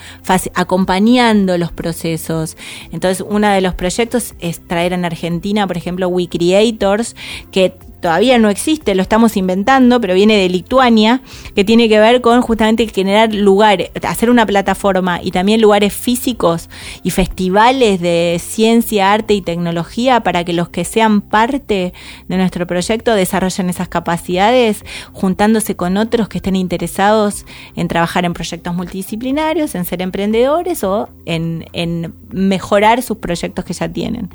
acompañando 0.54 1.58
los 1.58 1.72
procesos. 1.72 2.56
Entonces, 2.92 3.24
uno 3.28 3.48
de 3.48 3.60
los 3.60 3.74
proyectos 3.74 4.34
es 4.40 4.66
traer 4.66 4.92
en 4.92 5.04
Argentina, 5.04 5.66
por 5.66 5.76
ejemplo, 5.76 6.08
We 6.08 6.28
Creators, 6.28 7.16
que 7.50 7.76
todavía 8.04 8.38
no 8.38 8.50
existe, 8.50 8.94
lo 8.94 9.00
estamos 9.00 9.34
inventando, 9.34 9.98
pero 9.98 10.12
viene 10.12 10.36
de 10.36 10.46
Lituania, 10.50 11.22
que 11.54 11.64
tiene 11.64 11.88
que 11.88 11.98
ver 11.98 12.20
con 12.20 12.42
justamente 12.42 12.86
generar 12.86 13.32
lugares, 13.32 13.90
hacer 14.02 14.28
una 14.28 14.44
plataforma 14.44 15.20
y 15.22 15.30
también 15.30 15.62
lugares 15.62 15.94
físicos 15.94 16.68
y 17.02 17.12
festivales 17.12 18.02
de 18.02 18.38
ciencia, 18.44 19.10
arte 19.10 19.32
y 19.32 19.40
tecnología 19.40 20.20
para 20.20 20.44
que 20.44 20.52
los 20.52 20.68
que 20.68 20.84
sean 20.84 21.22
parte 21.22 21.94
de 22.28 22.36
nuestro 22.36 22.66
proyecto 22.66 23.14
desarrollen 23.14 23.70
esas 23.70 23.88
capacidades, 23.88 24.84
juntándose 25.14 25.74
con 25.74 25.96
otros 25.96 26.28
que 26.28 26.36
estén 26.36 26.56
interesados 26.56 27.46
en 27.74 27.88
trabajar 27.88 28.26
en 28.26 28.34
proyectos 28.34 28.74
multidisciplinarios, 28.74 29.74
en 29.74 29.86
ser 29.86 30.02
emprendedores 30.02 30.84
o 30.84 31.08
en, 31.24 31.64
en 31.72 32.12
mejorar 32.30 33.00
sus 33.00 33.16
proyectos 33.16 33.64
que 33.64 33.72
ya 33.72 33.88
tienen. 33.88 34.28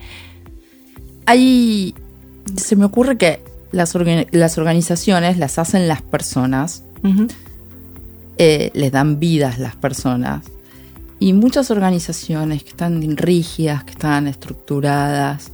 Hay 1.27 1.93
se 2.55 2.75
me 2.75 2.85
ocurre 2.85 3.17
que 3.17 3.41
las, 3.71 3.95
las 4.31 4.57
organizaciones 4.57 5.37
las 5.37 5.59
hacen 5.59 5.87
las 5.87 6.01
personas, 6.01 6.83
eh, 8.37 8.71
les 8.73 8.91
dan 8.91 9.19
vidas 9.19 9.59
las 9.59 9.75
personas. 9.75 10.45
Y 11.19 11.33
muchas 11.33 11.69
organizaciones 11.69 12.63
que 12.63 12.69
están 12.69 13.17
rígidas, 13.17 13.83
que 13.83 13.91
están 13.91 14.27
estructuradas, 14.27 15.51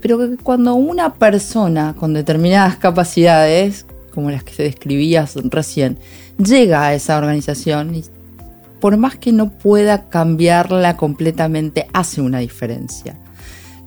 pero 0.00 0.18
que 0.18 0.36
cuando 0.36 0.74
una 0.74 1.14
persona 1.14 1.94
con 1.94 2.14
determinadas 2.14 2.76
capacidades, 2.76 3.84
como 4.12 4.30
las 4.30 4.42
que 4.42 4.52
se 4.52 4.62
describías 4.64 5.36
recién, 5.44 5.98
llega 6.38 6.86
a 6.86 6.94
esa 6.94 7.18
organización 7.18 7.94
y 7.94 8.04
por 8.80 8.96
más 8.96 9.16
que 9.16 9.30
no 9.30 9.50
pueda 9.50 10.08
cambiarla 10.08 10.96
completamente, 10.96 11.86
hace 11.92 12.20
una 12.20 12.40
diferencia. 12.40 13.16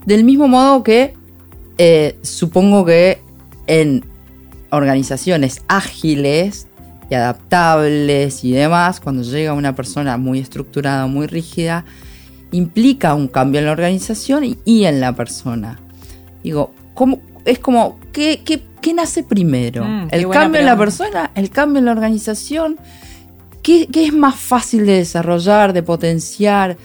Del 0.05 0.23
mismo 0.23 0.47
modo 0.47 0.83
que 0.83 1.15
eh, 1.77 2.17
supongo 2.21 2.85
que 2.85 3.19
en 3.67 4.05
organizaciones 4.71 5.61
ágiles 5.67 6.67
y 7.09 7.15
adaptables 7.15 8.43
y 8.43 8.51
demás, 8.51 8.99
cuando 8.99 9.23
llega 9.23 9.53
una 9.53 9.75
persona 9.75 10.17
muy 10.17 10.39
estructurada, 10.39 11.07
muy 11.07 11.27
rígida, 11.27 11.85
implica 12.51 13.13
un 13.13 13.27
cambio 13.27 13.59
en 13.59 13.65
la 13.65 13.71
organización 13.71 14.43
y, 14.65 14.85
en 14.85 14.99
la 14.99 15.13
persona. 15.13 15.79
Digo, 16.43 16.73
¿cómo, 16.93 17.19
es 17.43 17.59
como, 17.59 17.99
¿qué, 18.11 18.41
qué, 18.43 18.93
nace 18.93 19.23
primero? 19.23 19.83
Mm, 19.83 20.07
¿El 20.11 20.29
cambio 20.29 20.59
en 20.59 20.67
la 20.67 20.77
persona? 20.77 21.31
¿El 21.35 21.49
cambio 21.49 21.79
en 21.79 21.85
la 21.85 21.91
organización? 21.91 22.77
¿Qué, 23.61 23.87
¿Qué, 23.87 24.05
es 24.05 24.13
más 24.13 24.35
fácil 24.35 24.85
de 24.85 24.93
desarrollar, 24.93 25.73
de 25.73 25.83
potenciar? 25.83 26.77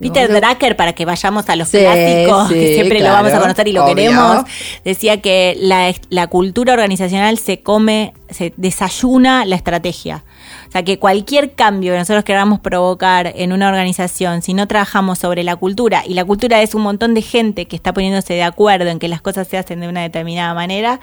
Peter 0.00 0.28
Drucker, 0.28 0.76
para 0.76 0.92
que 0.92 1.04
vayamos 1.04 1.48
a 1.48 1.56
los 1.56 1.70
clásicos, 1.70 2.48
que 2.48 2.74
siempre 2.74 3.00
lo 3.00 3.08
vamos 3.08 3.32
a 3.32 3.40
conocer 3.40 3.68
y 3.68 3.72
lo 3.72 3.86
queremos, 3.86 4.44
decía 4.84 5.20
que 5.20 5.56
la, 5.60 6.26
cultura 6.28 6.74
organizacional 6.74 7.38
se 7.38 7.62
come, 7.62 8.12
se 8.30 8.52
desayuna 8.56 9.44
la 9.44 9.56
estrategia. 9.56 10.24
O 10.68 10.70
sea, 10.70 10.82
que 10.82 10.98
cualquier 10.98 11.54
cambio 11.54 11.92
que 11.92 11.98
nosotros 11.98 12.24
queramos 12.24 12.60
provocar 12.60 13.32
en 13.34 13.52
una 13.52 13.68
organización, 13.68 14.42
si 14.42 14.54
no 14.54 14.68
trabajamos 14.68 15.18
sobre 15.18 15.42
la 15.42 15.56
cultura, 15.56 16.02
y 16.06 16.14
la 16.14 16.24
cultura 16.24 16.62
es 16.62 16.74
un 16.74 16.82
montón 16.82 17.14
de 17.14 17.22
gente 17.22 17.66
que 17.66 17.74
está 17.74 17.92
poniéndose 17.92 18.34
de 18.34 18.42
acuerdo 18.42 18.90
en 18.90 18.98
que 18.98 19.08
las 19.08 19.22
cosas 19.22 19.48
se 19.48 19.58
hacen 19.58 19.80
de 19.80 19.88
una 19.88 20.02
determinada 20.02 20.54
manera, 20.54 21.00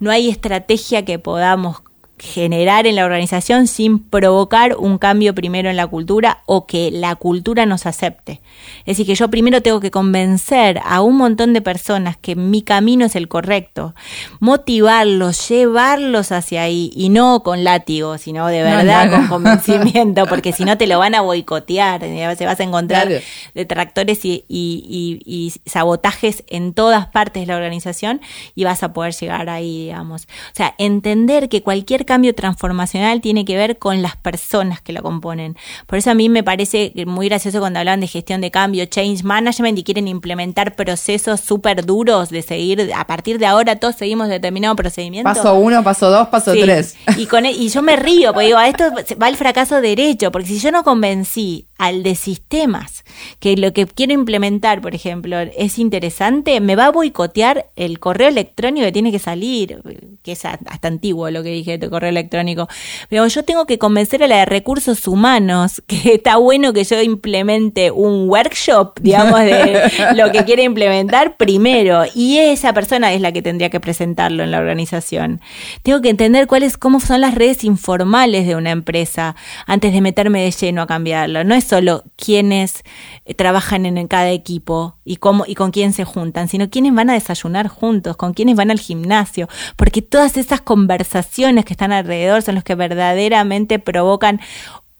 no 0.00 0.10
hay 0.10 0.28
estrategia 0.28 1.04
que 1.04 1.18
podamos 1.18 1.82
generar 2.18 2.86
en 2.86 2.94
la 2.94 3.04
organización 3.04 3.66
sin 3.66 3.98
provocar 3.98 4.76
un 4.78 4.98
cambio 4.98 5.34
primero 5.34 5.68
en 5.68 5.76
la 5.76 5.86
cultura 5.86 6.42
o 6.46 6.66
que 6.66 6.90
la 6.92 7.16
cultura 7.16 7.66
nos 7.66 7.86
acepte. 7.86 8.40
Es 8.80 8.96
decir, 8.96 9.06
que 9.06 9.16
yo 9.16 9.28
primero 9.28 9.62
tengo 9.62 9.80
que 9.80 9.90
convencer 9.90 10.80
a 10.84 11.02
un 11.02 11.16
montón 11.16 11.52
de 11.52 11.60
personas 11.60 12.16
que 12.16 12.36
mi 12.36 12.62
camino 12.62 13.04
es 13.04 13.16
el 13.16 13.26
correcto, 13.26 13.94
motivarlos, 14.38 15.48
llevarlos 15.48 16.30
hacia 16.30 16.62
ahí 16.62 16.92
y 16.94 17.08
no 17.08 17.42
con 17.42 17.64
látigo, 17.64 18.16
sino 18.16 18.46
de 18.46 18.62
verdad 18.62 19.10
con 19.10 19.26
convencimiento, 19.26 20.26
porque 20.28 20.52
si 20.52 20.64
no 20.64 20.78
te 20.78 20.86
lo 20.86 21.00
van 21.00 21.16
a 21.16 21.20
boicotear, 21.20 22.00
se 22.36 22.46
vas 22.46 22.60
a 22.60 22.62
encontrar 22.62 23.08
detractores 23.54 24.24
y, 24.24 24.44
y 24.48 25.52
sabotajes 25.66 26.44
en 26.46 26.74
todas 26.74 27.06
partes 27.06 27.42
de 27.42 27.46
la 27.46 27.56
organización 27.56 28.20
y 28.54 28.64
vas 28.64 28.84
a 28.84 28.92
poder 28.92 29.12
llegar 29.14 29.48
ahí, 29.48 29.86
digamos. 29.86 30.22
O 30.22 30.54
sea, 30.54 30.74
entender 30.78 31.48
que 31.48 31.62
cualquier 31.62 32.03
cambio 32.04 32.34
transformacional 32.34 33.20
tiene 33.20 33.44
que 33.44 33.56
ver 33.56 33.78
con 33.78 34.02
las 34.02 34.16
personas 34.16 34.80
que 34.80 34.92
lo 34.92 35.02
componen. 35.02 35.56
Por 35.86 35.98
eso 35.98 36.10
a 36.10 36.14
mí 36.14 36.28
me 36.28 36.42
parece 36.42 36.92
muy 37.06 37.28
gracioso 37.28 37.60
cuando 37.60 37.78
hablan 37.78 38.00
de 38.00 38.06
gestión 38.06 38.40
de 38.40 38.50
cambio, 38.50 38.84
change 38.86 39.24
management 39.24 39.78
y 39.78 39.84
quieren 39.84 40.08
implementar 40.08 40.74
procesos 40.74 41.40
súper 41.40 41.84
duros 41.84 42.30
de 42.30 42.42
seguir, 42.42 42.90
a 42.94 43.06
partir 43.06 43.38
de 43.38 43.46
ahora 43.46 43.76
todos 43.76 43.96
seguimos 43.96 44.28
determinado 44.28 44.76
procedimiento. 44.76 45.32
Paso 45.32 45.54
uno, 45.54 45.82
paso 45.82 46.10
dos, 46.10 46.28
paso 46.28 46.52
tres. 46.52 46.96
Y, 47.16 47.26
con, 47.26 47.46
e, 47.46 47.52
y 47.52 47.68
yo 47.68 47.82
me 47.82 47.96
río, 47.96 48.32
porque 48.32 48.46
digo, 48.46 48.58
a 48.58 48.68
esto 48.68 48.84
va 49.20 49.28
el 49.28 49.36
fracaso 49.36 49.80
derecho, 49.80 50.32
porque 50.32 50.48
si 50.48 50.58
yo 50.58 50.70
no 50.70 50.84
convencí 50.84 51.66
al 51.78 52.02
de 52.02 52.14
sistemas, 52.14 53.04
que 53.40 53.56
lo 53.56 53.72
que 53.72 53.86
quiero 53.86 54.12
implementar, 54.12 54.80
por 54.80 54.94
ejemplo, 54.94 55.38
es 55.38 55.78
interesante, 55.78 56.60
me 56.60 56.76
va 56.76 56.86
a 56.86 56.90
boicotear 56.90 57.66
el 57.76 57.98
correo 57.98 58.28
electrónico 58.28 58.86
que 58.86 58.92
tiene 58.92 59.10
que 59.10 59.18
salir, 59.18 59.82
que 60.22 60.32
es 60.32 60.44
hasta 60.44 60.88
antiguo 60.88 61.30
lo 61.30 61.42
que 61.42 61.50
dije 61.50 61.78
de 61.78 61.90
correo 61.90 62.10
electrónico. 62.10 62.68
Pero 63.08 63.26
yo 63.26 63.42
tengo 63.42 63.66
que 63.66 63.78
convencer 63.78 64.22
a 64.22 64.28
la 64.28 64.38
de 64.38 64.44
recursos 64.44 65.06
humanos 65.08 65.82
que 65.86 66.14
está 66.14 66.36
bueno 66.36 66.72
que 66.72 66.84
yo 66.84 67.00
implemente 67.02 67.90
un 67.90 68.28
workshop, 68.28 69.00
digamos, 69.00 69.40
de 69.40 69.90
lo 70.14 70.30
que 70.30 70.44
quiere 70.44 70.62
implementar 70.62 71.36
primero. 71.36 72.04
Y 72.14 72.38
esa 72.38 72.72
persona 72.72 73.12
es 73.12 73.20
la 73.20 73.32
que 73.32 73.42
tendría 73.42 73.70
que 73.70 73.80
presentarlo 73.80 74.44
en 74.44 74.50
la 74.50 74.58
organización. 74.58 75.40
Tengo 75.82 76.00
que 76.00 76.10
entender 76.10 76.46
cuáles, 76.46 76.76
cómo 76.76 77.00
son 77.00 77.20
las 77.20 77.34
redes 77.34 77.64
informales 77.64 78.46
de 78.46 78.56
una 78.56 78.70
empresa 78.70 79.34
antes 79.66 79.92
de 79.92 80.00
meterme 80.00 80.42
de 80.42 80.50
lleno 80.50 80.82
a 80.82 80.86
cambiarlo. 80.86 81.44
No 81.44 81.54
es 81.54 81.63
solo 81.64 82.04
quiénes 82.16 82.82
eh, 83.24 83.34
trabajan 83.34 83.86
en 83.86 84.06
cada 84.06 84.30
equipo 84.30 84.96
y 85.04 85.16
cómo 85.16 85.44
y 85.46 85.54
con 85.54 85.70
quién 85.70 85.92
se 85.92 86.04
juntan, 86.04 86.48
sino 86.48 86.70
quiénes 86.70 86.94
van 86.94 87.10
a 87.10 87.14
desayunar 87.14 87.68
juntos, 87.68 88.16
con 88.16 88.34
quiénes 88.34 88.56
van 88.56 88.70
al 88.70 88.78
gimnasio, 88.78 89.48
porque 89.76 90.02
todas 90.02 90.36
esas 90.36 90.60
conversaciones 90.60 91.64
que 91.64 91.72
están 91.72 91.92
alrededor 91.92 92.42
son 92.42 92.54
los 92.54 92.64
que 92.64 92.74
verdaderamente 92.74 93.78
provocan 93.78 94.40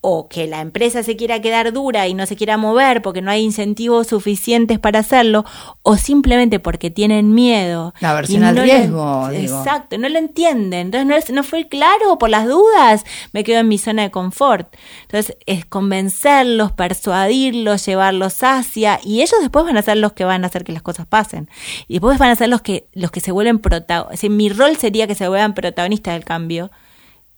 o 0.07 0.29
que 0.29 0.47
la 0.47 0.61
empresa 0.61 1.03
se 1.03 1.17
quiera 1.17 1.41
quedar 1.41 1.73
dura 1.73 2.07
y 2.09 2.13
no 2.13 2.27
se 2.27 2.37
quiera 2.37 2.59
mover 2.59 3.01
porque 3.01 3.23
no 3.23 3.31
hay 3.31 3.41
incentivos 3.41 4.09
suficientes 4.09 4.79
para 4.79 4.99
hacerlo, 4.99 5.47
o 5.81 5.97
simplemente 5.97 6.61
porque 6.61 6.91
tienen 6.91 7.33
miedo. 7.33 7.95
La 8.01 8.13
versión 8.13 8.45
al 8.45 8.55
riesgo. 8.55 9.31
Exacto, 9.31 9.97
no 9.97 10.11
lo 10.11 10.19
entienden. 10.19 10.93
Entonces 10.93 11.31
no, 11.31 11.37
no 11.37 11.43
fue 11.43 11.69
claro 11.69 12.19
por 12.19 12.29
las 12.29 12.47
dudas, 12.47 13.07
me 13.33 13.45
quedo 13.45 13.61
en 13.61 13.69
mi 13.69 13.79
zona 13.79 14.03
de 14.03 14.11
confort. 14.11 14.77
Entonces 15.05 15.39
es 15.47 15.65
convencerlos, 15.65 16.73
persuadirlos, 16.73 17.87
llevarlos 17.87 18.43
hacia, 18.43 19.01
y 19.03 19.23
ellos 19.23 19.41
después 19.41 19.65
van 19.65 19.79
a 19.79 19.83
ser 19.83 19.97
los 19.97 20.13
que 20.13 20.27
van 20.27 20.45
a 20.45 20.49
hacer 20.49 20.65
que 20.65 20.73
las 20.73 20.83
cosas 20.83 21.07
pasen. 21.07 21.49
Y 21.89 21.95
después 21.95 22.19
van 22.19 22.29
a 22.29 22.37
ser 22.37 22.51
los 22.51 22.61
que, 22.61 22.89
los 22.93 23.11
que 23.11 23.21
se 23.21 23.33
vuelven 23.33 23.59
protagonistas. 23.59 24.29
mi 24.29 24.51
rol 24.51 24.77
sería 24.77 25.07
que 25.07 25.15
se 25.15 25.27
vuelvan 25.29 25.55
protagonistas 25.55 26.13
del 26.13 26.27
cambio 26.27 26.71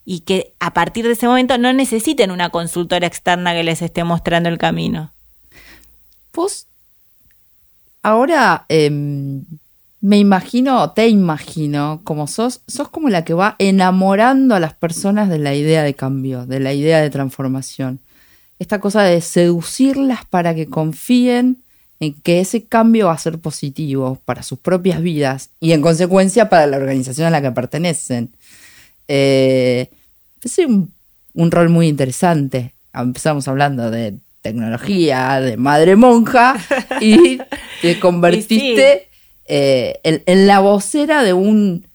y 0.09 0.21
que 0.21 0.55
a 0.61 0.73
partir 0.73 1.05
de 1.05 1.13
ese 1.13 1.27
momento 1.27 1.59
no 1.59 1.73
necesiten 1.73 2.31
una 2.31 2.51
consultora 2.51 3.09
externa 3.09 3.53
que 3.53 3.65
les 3.65 3.83
esté 3.83 4.05
mostrando 4.05 4.49
el 4.49 4.57
camino. 4.57 5.13
Vos, 6.33 6.69
ahora 8.03 8.67
em, 8.69 9.45
me 10.01 10.19
imagino, 10.19 10.93
te 10.93 11.09
imagino, 11.09 12.03
como 12.05 12.29
sos, 12.29 12.61
sos 12.69 12.89
como 12.89 13.09
la 13.09 13.25
que 13.25 13.35
va 13.35 13.57
enamorando 13.59 14.55
a 14.55 14.61
las 14.61 14.75
personas 14.75 15.29
de 15.29 15.41
la 15.41 15.57
idea 15.57 15.83
de 15.83 15.95
cambio, 15.95 16.47
de 16.47 16.61
la 16.61 16.73
idea 16.73 17.01
de 17.01 17.11
transformación. 17.11 17.99
Esta 18.61 18.81
cosa 18.81 19.03
de 19.03 19.21
seducirlas 19.21 20.25
para 20.25 20.55
que 20.55 20.69
confíen 20.69 21.65
en 21.99 22.15
que 22.15 22.39
ese 22.39 22.65
cambio 22.65 23.07
va 23.07 23.15
a 23.15 23.19
ser 23.19 23.41
positivo 23.41 24.21
para 24.25 24.45
sus 24.45 24.61
propias 24.61 25.03
vidas 25.03 25.51
y 25.59 25.73
en 25.73 25.83
consecuencia 25.83 26.49
para 26.49 26.69
la 26.69 26.77
organización 26.77 27.27
a 27.27 27.31
la 27.31 27.43
que 27.43 27.51
pertenecen. 27.51 28.31
Eh, 29.09 29.91
es 30.43 30.59
un, 30.59 30.93
rol 31.51 31.69
muy 31.69 31.89
interesante. 31.89 32.75
Empezamos 32.93 33.47
hablando 33.49 33.91
de 33.91 34.19
tecnología, 34.43 35.41
de 35.41 35.57
madre 35.57 35.97
monja, 35.97 36.57
y 37.01 37.39
te 37.83 37.99
convertiste 37.99 39.09
eh, 39.47 40.01
en, 40.03 40.47
la 40.47 40.61
vocera 40.61 41.23
de 41.23 41.33
un 41.33 41.87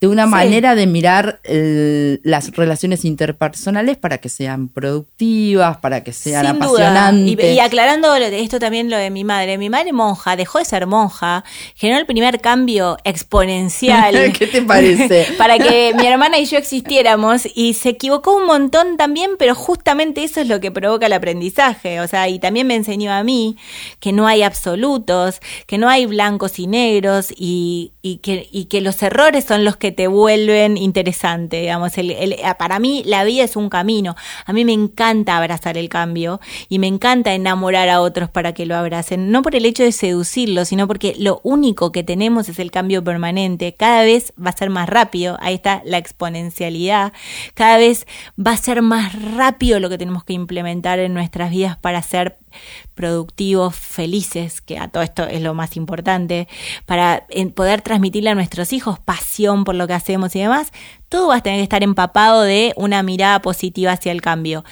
de 0.00 0.06
una 0.06 0.26
manera 0.26 0.74
de 0.74 0.86
mirar 0.86 1.40
las 1.44 2.52
relaciones 2.52 3.04
interpersonales 3.04 3.96
para 3.96 4.18
que 4.18 4.28
sean 4.28 4.68
productivas, 4.68 5.78
para 5.78 6.04
que 6.04 6.12
sean 6.12 6.46
apasionantes. 6.46 7.56
Y, 7.56 7.58
aclarando 7.58 8.14
esto 8.14 8.58
también 8.58 8.90
lo 8.90 8.96
de 8.96 9.10
mi 9.10 9.24
madre. 9.24 9.58
Mi 9.58 9.70
madre 9.70 9.92
monja 9.92 10.36
dejó 10.36 10.58
de 10.58 10.64
ser 10.64 10.86
monja, 10.86 11.44
generó 11.74 11.98
el 11.98 12.06
primer 12.06 12.40
cambio 12.40 12.96
exponencial. 13.04 14.32
¿Qué 14.38 14.46
te 14.46 14.62
parece? 14.62 15.26
para 15.38 15.58
que 15.58 15.92
mi 15.96 16.06
hermana 16.06 16.38
y 16.38 16.46
yo 16.46 16.58
existiéramos 16.58 17.42
y 17.54 17.74
se 17.74 17.90
equivocó 17.90 18.36
un 18.36 18.46
montón 18.46 18.96
también, 18.96 19.32
pero 19.38 19.54
justamente 19.54 20.22
eso 20.22 20.40
es 20.40 20.48
lo 20.48 20.60
que 20.60 20.70
provoca 20.70 21.06
el 21.06 21.12
aprendizaje. 21.12 22.00
O 22.00 22.06
sea, 22.06 22.28
y 22.28 22.38
también 22.38 22.66
me 22.66 22.76
enseñó 22.76 23.12
a 23.12 23.24
mí 23.24 23.56
que 24.00 24.12
no 24.12 24.26
hay 24.26 24.42
absolutos, 24.42 25.40
que 25.66 25.78
no 25.78 25.88
hay 25.88 26.06
blancos 26.06 26.58
y 26.58 26.66
negros 26.66 27.32
y, 27.36 27.92
y, 28.02 28.18
que, 28.18 28.48
y 28.52 28.66
que 28.66 28.80
los 28.80 29.02
errores 29.02 29.44
son 29.44 29.64
los 29.64 29.76
que 29.76 29.87
te 29.92 30.06
vuelven 30.06 30.76
interesante, 30.76 31.60
digamos. 31.60 31.96
El, 31.98 32.36
para 32.58 32.78
mí 32.78 33.02
la 33.04 33.24
vida 33.24 33.44
es 33.44 33.56
un 33.56 33.68
camino. 33.68 34.16
A 34.46 34.52
mí 34.52 34.64
me 34.64 34.72
encanta 34.72 35.36
abrazar 35.36 35.76
el 35.76 35.88
cambio 35.88 36.40
y 36.68 36.78
me 36.78 36.86
encanta 36.86 37.34
enamorar 37.34 37.88
a 37.88 38.00
otros 38.00 38.30
para 38.30 38.52
que 38.52 38.66
lo 38.66 38.76
abracen. 38.76 39.30
No 39.30 39.42
por 39.42 39.54
el 39.54 39.66
hecho 39.66 39.82
de 39.82 39.92
seducirlos, 39.92 40.68
sino 40.68 40.86
porque 40.86 41.14
lo 41.18 41.40
único 41.42 41.92
que 41.92 42.02
tenemos 42.02 42.48
es 42.48 42.58
el 42.58 42.70
cambio 42.70 43.02
permanente. 43.02 43.74
Cada 43.74 44.02
vez 44.02 44.32
va 44.44 44.50
a 44.50 44.56
ser 44.56 44.70
más 44.70 44.88
rápido. 44.88 45.36
Ahí 45.40 45.54
está 45.54 45.82
la 45.84 45.98
exponencialidad. 45.98 47.12
Cada 47.54 47.78
vez 47.78 48.06
va 48.38 48.52
a 48.52 48.56
ser 48.56 48.82
más 48.82 49.12
rápido 49.34 49.80
lo 49.80 49.88
que 49.88 49.98
tenemos 49.98 50.24
que 50.24 50.32
implementar 50.32 50.98
en 50.98 51.14
nuestras 51.14 51.50
vidas 51.50 51.76
para 51.76 52.02
ser 52.02 52.38
productivos, 52.94 53.74
felices, 53.76 54.60
que 54.60 54.78
a 54.78 54.88
todo 54.88 55.02
esto 55.02 55.24
es 55.24 55.40
lo 55.42 55.54
más 55.54 55.76
importante, 55.76 56.48
para 56.86 57.26
poder 57.54 57.82
transmitirle 57.82 58.30
a 58.30 58.34
nuestros 58.34 58.72
hijos 58.72 58.98
pasión 58.98 59.64
por 59.64 59.74
lo 59.74 59.86
que 59.86 59.94
hacemos 59.94 60.34
y 60.36 60.40
demás, 60.40 60.72
todo 61.08 61.28
va 61.28 61.36
a 61.36 61.42
tener 61.42 61.60
que 61.60 61.64
estar 61.64 61.82
empapado 61.82 62.42
de 62.42 62.72
una 62.76 63.02
mirada 63.02 63.40
positiva 63.40 63.92
hacia 63.92 64.12
el 64.12 64.20
cambio. 64.20 64.64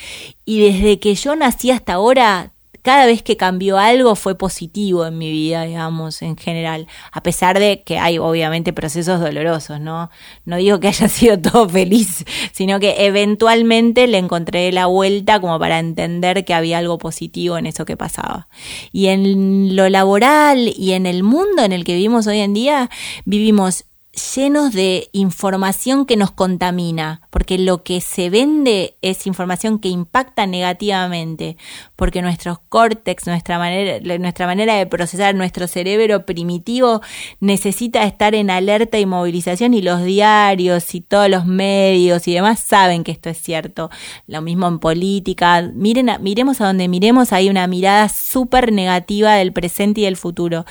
Y 0.44 0.60
desde 0.60 0.98
que 0.98 1.14
yo 1.14 1.36
nací 1.36 1.70
hasta 1.70 1.94
ahora, 1.94 2.52
cada 2.86 3.06
vez 3.06 3.24
que 3.24 3.36
cambió 3.36 3.78
algo 3.78 4.14
fue 4.14 4.38
positivo 4.38 5.04
en 5.04 5.18
mi 5.18 5.32
vida, 5.32 5.64
digamos, 5.64 6.22
en 6.22 6.36
general, 6.36 6.86
a 7.10 7.20
pesar 7.20 7.58
de 7.58 7.82
que 7.82 7.98
hay 7.98 8.18
obviamente 8.18 8.72
procesos 8.72 9.18
dolorosos, 9.20 9.80
¿no? 9.80 10.08
No 10.44 10.56
digo 10.56 10.78
que 10.78 10.86
haya 10.94 11.08
sido 11.08 11.36
todo 11.36 11.68
feliz, 11.68 12.24
sino 12.52 12.78
que 12.78 13.06
eventualmente 13.06 14.06
le 14.06 14.18
encontré 14.18 14.70
la 14.70 14.86
vuelta 14.86 15.40
como 15.40 15.58
para 15.58 15.80
entender 15.80 16.44
que 16.44 16.54
había 16.54 16.78
algo 16.78 16.96
positivo 16.96 17.58
en 17.58 17.66
eso 17.66 17.84
que 17.86 17.96
pasaba. 17.96 18.46
Y 18.92 19.08
en 19.08 19.74
lo 19.74 19.88
laboral 19.88 20.72
y 20.76 20.92
en 20.92 21.06
el 21.06 21.24
mundo 21.24 21.64
en 21.64 21.72
el 21.72 21.82
que 21.82 21.94
vivimos 21.94 22.28
hoy 22.28 22.38
en 22.38 22.54
día, 22.54 22.88
vivimos 23.24 23.84
llenos 24.16 24.72
de 24.72 25.08
información 25.12 26.06
que 26.06 26.16
nos 26.16 26.30
contamina, 26.30 27.20
porque 27.30 27.58
lo 27.58 27.82
que 27.82 28.00
se 28.00 28.30
vende 28.30 28.96
es 29.02 29.26
información 29.26 29.78
que 29.78 29.88
impacta 29.88 30.46
negativamente, 30.46 31.56
porque 31.96 32.22
nuestros 32.22 32.58
córtex, 32.68 33.26
nuestra 33.26 33.58
manera, 33.58 34.18
nuestra 34.18 34.46
manera 34.46 34.74
de 34.74 34.86
procesar, 34.86 35.34
nuestro 35.34 35.68
cerebro 35.68 36.24
primitivo 36.24 37.02
necesita 37.40 38.04
estar 38.04 38.34
en 38.34 38.50
alerta 38.50 38.98
y 38.98 39.06
movilización 39.06 39.74
y 39.74 39.82
los 39.82 40.02
diarios 40.02 40.94
y 40.94 41.02
todos 41.02 41.28
los 41.28 41.44
medios 41.44 42.26
y 42.26 42.34
demás 42.34 42.60
saben 42.60 43.04
que 43.04 43.12
esto 43.12 43.28
es 43.28 43.38
cierto. 43.38 43.90
Lo 44.26 44.40
mismo 44.40 44.66
en 44.66 44.78
política. 44.78 45.62
Miren, 45.74 46.10
miremos 46.20 46.60
a 46.60 46.66
donde 46.66 46.88
miremos, 46.88 47.32
hay 47.32 47.50
una 47.50 47.66
mirada 47.66 48.08
súper 48.08 48.72
negativa 48.72 49.34
del 49.34 49.52
presente 49.52 50.00
y 50.00 50.04
del 50.04 50.16
futuro. 50.16 50.64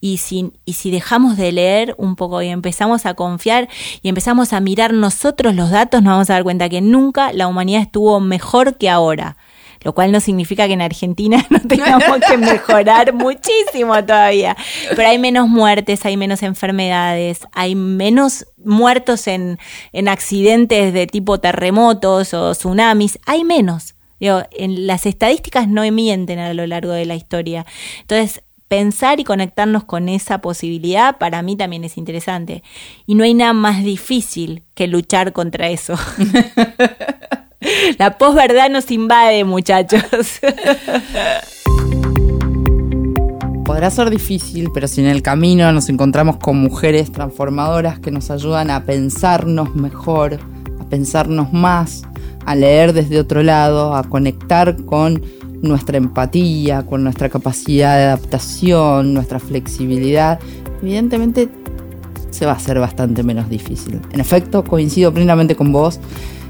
Y 0.00 0.16
si, 0.16 0.52
y 0.64 0.74
si 0.74 0.90
dejamos 0.90 1.36
de 1.36 1.52
leer 1.52 1.94
un 1.98 2.16
poco 2.16 2.40
y 2.40 2.48
empezamos 2.48 2.85
a 2.94 3.14
confiar 3.14 3.68
y 4.02 4.08
empezamos 4.08 4.52
a 4.52 4.60
mirar 4.60 4.94
nosotros 4.94 5.54
los 5.54 5.70
datos, 5.70 6.02
nos 6.02 6.12
vamos 6.12 6.30
a 6.30 6.34
dar 6.34 6.44
cuenta 6.44 6.68
que 6.68 6.80
nunca 6.80 7.32
la 7.32 7.48
humanidad 7.48 7.82
estuvo 7.82 8.20
mejor 8.20 8.78
que 8.78 8.88
ahora. 8.88 9.36
lo 9.82 9.92
cual 9.92 10.10
no 10.10 10.20
significa 10.20 10.66
que 10.66 10.72
en 10.72 10.82
Argentina 10.82 11.44
no 11.50 11.60
tengamos 11.60 12.18
que 12.28 12.36
mejorar 12.36 13.12
muchísimo 13.14 14.04
todavía. 14.04 14.56
Pero 14.94 15.08
hay 15.08 15.18
menos 15.18 15.48
muertes, 15.48 16.04
hay 16.06 16.16
menos 16.16 16.42
enfermedades, 16.42 17.40
hay 17.52 17.74
menos 17.74 18.46
muertos 18.64 19.26
en, 19.26 19.58
en 19.92 20.08
accidentes 20.08 20.92
de 20.92 21.06
tipo 21.06 21.38
terremotos 21.38 22.34
o 22.34 22.52
tsunamis, 22.52 23.18
hay 23.26 23.44
menos. 23.44 23.94
en 24.18 24.86
las 24.86 25.06
estadísticas 25.06 25.68
no 25.68 25.82
mienten 25.92 26.38
a 26.38 26.54
lo 26.54 26.66
largo 26.66 26.92
de 26.92 27.04
la 27.04 27.14
historia. 27.14 27.66
Entonces, 28.00 28.42
pensar 28.68 29.20
y 29.20 29.24
conectarnos 29.24 29.84
con 29.84 30.08
esa 30.08 30.38
posibilidad 30.38 31.18
para 31.18 31.42
mí 31.42 31.56
también 31.56 31.84
es 31.84 31.96
interesante. 31.96 32.62
Y 33.06 33.14
no 33.14 33.24
hay 33.24 33.34
nada 33.34 33.52
más 33.52 33.84
difícil 33.84 34.62
que 34.74 34.86
luchar 34.86 35.32
contra 35.32 35.68
eso. 35.68 35.94
La 37.98 38.18
posverdad 38.18 38.70
nos 38.70 38.90
invade, 38.90 39.44
muchachos. 39.44 40.40
Podrá 43.64 43.90
ser 43.90 44.10
difícil, 44.10 44.70
pero 44.72 44.86
si 44.86 45.00
en 45.00 45.08
el 45.08 45.22
camino 45.22 45.72
nos 45.72 45.88
encontramos 45.88 46.36
con 46.36 46.58
mujeres 46.58 47.10
transformadoras 47.10 47.98
que 47.98 48.12
nos 48.12 48.30
ayudan 48.30 48.70
a 48.70 48.84
pensarnos 48.84 49.74
mejor, 49.74 50.38
a 50.78 50.84
pensarnos 50.88 51.52
más, 51.52 52.02
a 52.44 52.54
leer 52.54 52.92
desde 52.92 53.18
otro 53.18 53.42
lado, 53.42 53.96
a 53.96 54.04
conectar 54.04 54.76
con 54.84 55.20
nuestra 55.62 55.96
empatía, 55.96 56.84
con 56.84 57.04
nuestra 57.04 57.28
capacidad 57.28 57.96
de 57.96 58.04
adaptación, 58.04 59.14
nuestra 59.14 59.38
flexibilidad, 59.38 60.38
evidentemente 60.82 61.48
se 62.30 62.46
va 62.46 62.52
a 62.52 62.56
hacer 62.56 62.78
bastante 62.78 63.22
menos 63.22 63.48
difícil. 63.48 64.00
En 64.12 64.20
efecto, 64.20 64.64
coincido 64.64 65.12
plenamente 65.12 65.56
con 65.56 65.72
vos, 65.72 66.00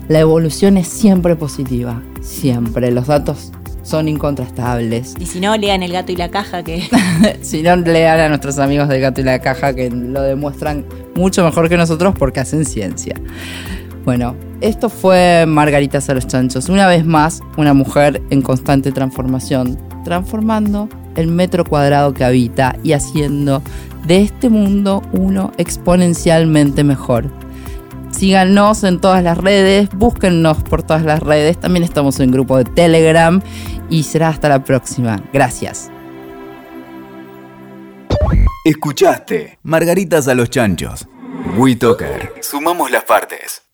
la 0.08 0.20
evolución 0.20 0.76
es 0.76 0.88
siempre 0.88 1.36
positiva, 1.36 2.02
siempre. 2.20 2.90
Los 2.90 3.06
datos 3.06 3.52
son 3.82 4.08
incontrastables. 4.08 5.14
Y 5.20 5.26
si 5.26 5.40
no, 5.40 5.56
lean 5.56 5.82
El 5.82 5.92
gato 5.92 6.12
y 6.12 6.16
la 6.16 6.30
caja 6.30 6.62
que... 6.64 6.88
si 7.42 7.62
no, 7.62 7.76
lean 7.76 8.20
a 8.20 8.28
nuestros 8.28 8.58
amigos 8.58 8.88
del 8.88 9.00
gato 9.00 9.20
y 9.20 9.24
la 9.24 9.38
caja 9.38 9.74
que 9.74 9.90
lo 9.90 10.22
demuestran 10.22 10.84
mucho 11.14 11.44
mejor 11.44 11.68
que 11.68 11.76
nosotros 11.76 12.14
porque 12.18 12.40
hacen 12.40 12.64
ciencia. 12.64 13.14
Bueno, 14.04 14.34
esto 14.60 14.88
fue 14.88 15.44
Margarita 15.46 15.98
a 16.06 16.14
los 16.14 16.26
Chanchos. 16.26 16.68
Una 16.68 16.86
vez 16.86 17.04
más, 17.04 17.40
una 17.56 17.74
mujer 17.74 18.22
en 18.30 18.42
constante 18.42 18.92
transformación, 18.92 19.78
transformando 20.04 20.88
el 21.16 21.28
metro 21.28 21.64
cuadrado 21.64 22.14
que 22.14 22.24
habita 22.24 22.76
y 22.82 22.92
haciendo 22.92 23.62
de 24.06 24.22
este 24.22 24.48
mundo 24.48 25.02
uno 25.12 25.52
exponencialmente 25.58 26.84
mejor. 26.84 27.30
Síganos 28.10 28.82
en 28.84 29.00
todas 29.00 29.22
las 29.22 29.36
redes, 29.36 29.90
búsquennos 29.90 30.62
por 30.62 30.82
todas 30.82 31.04
las 31.04 31.20
redes. 31.20 31.58
También 31.58 31.84
estamos 31.84 32.18
en 32.20 32.30
grupo 32.30 32.56
de 32.56 32.64
Telegram 32.64 33.42
y 33.90 34.04
será 34.04 34.28
hasta 34.28 34.48
la 34.48 34.64
próxima. 34.64 35.22
Gracias. 35.32 35.90
Escuchaste 38.64 39.58
Margaritas 39.62 40.28
a 40.28 40.34
los 40.34 40.50
Chanchos. 40.50 41.06
WeToker. 41.58 42.32
Sumamos 42.40 42.90
las 42.90 43.04
partes. 43.04 43.65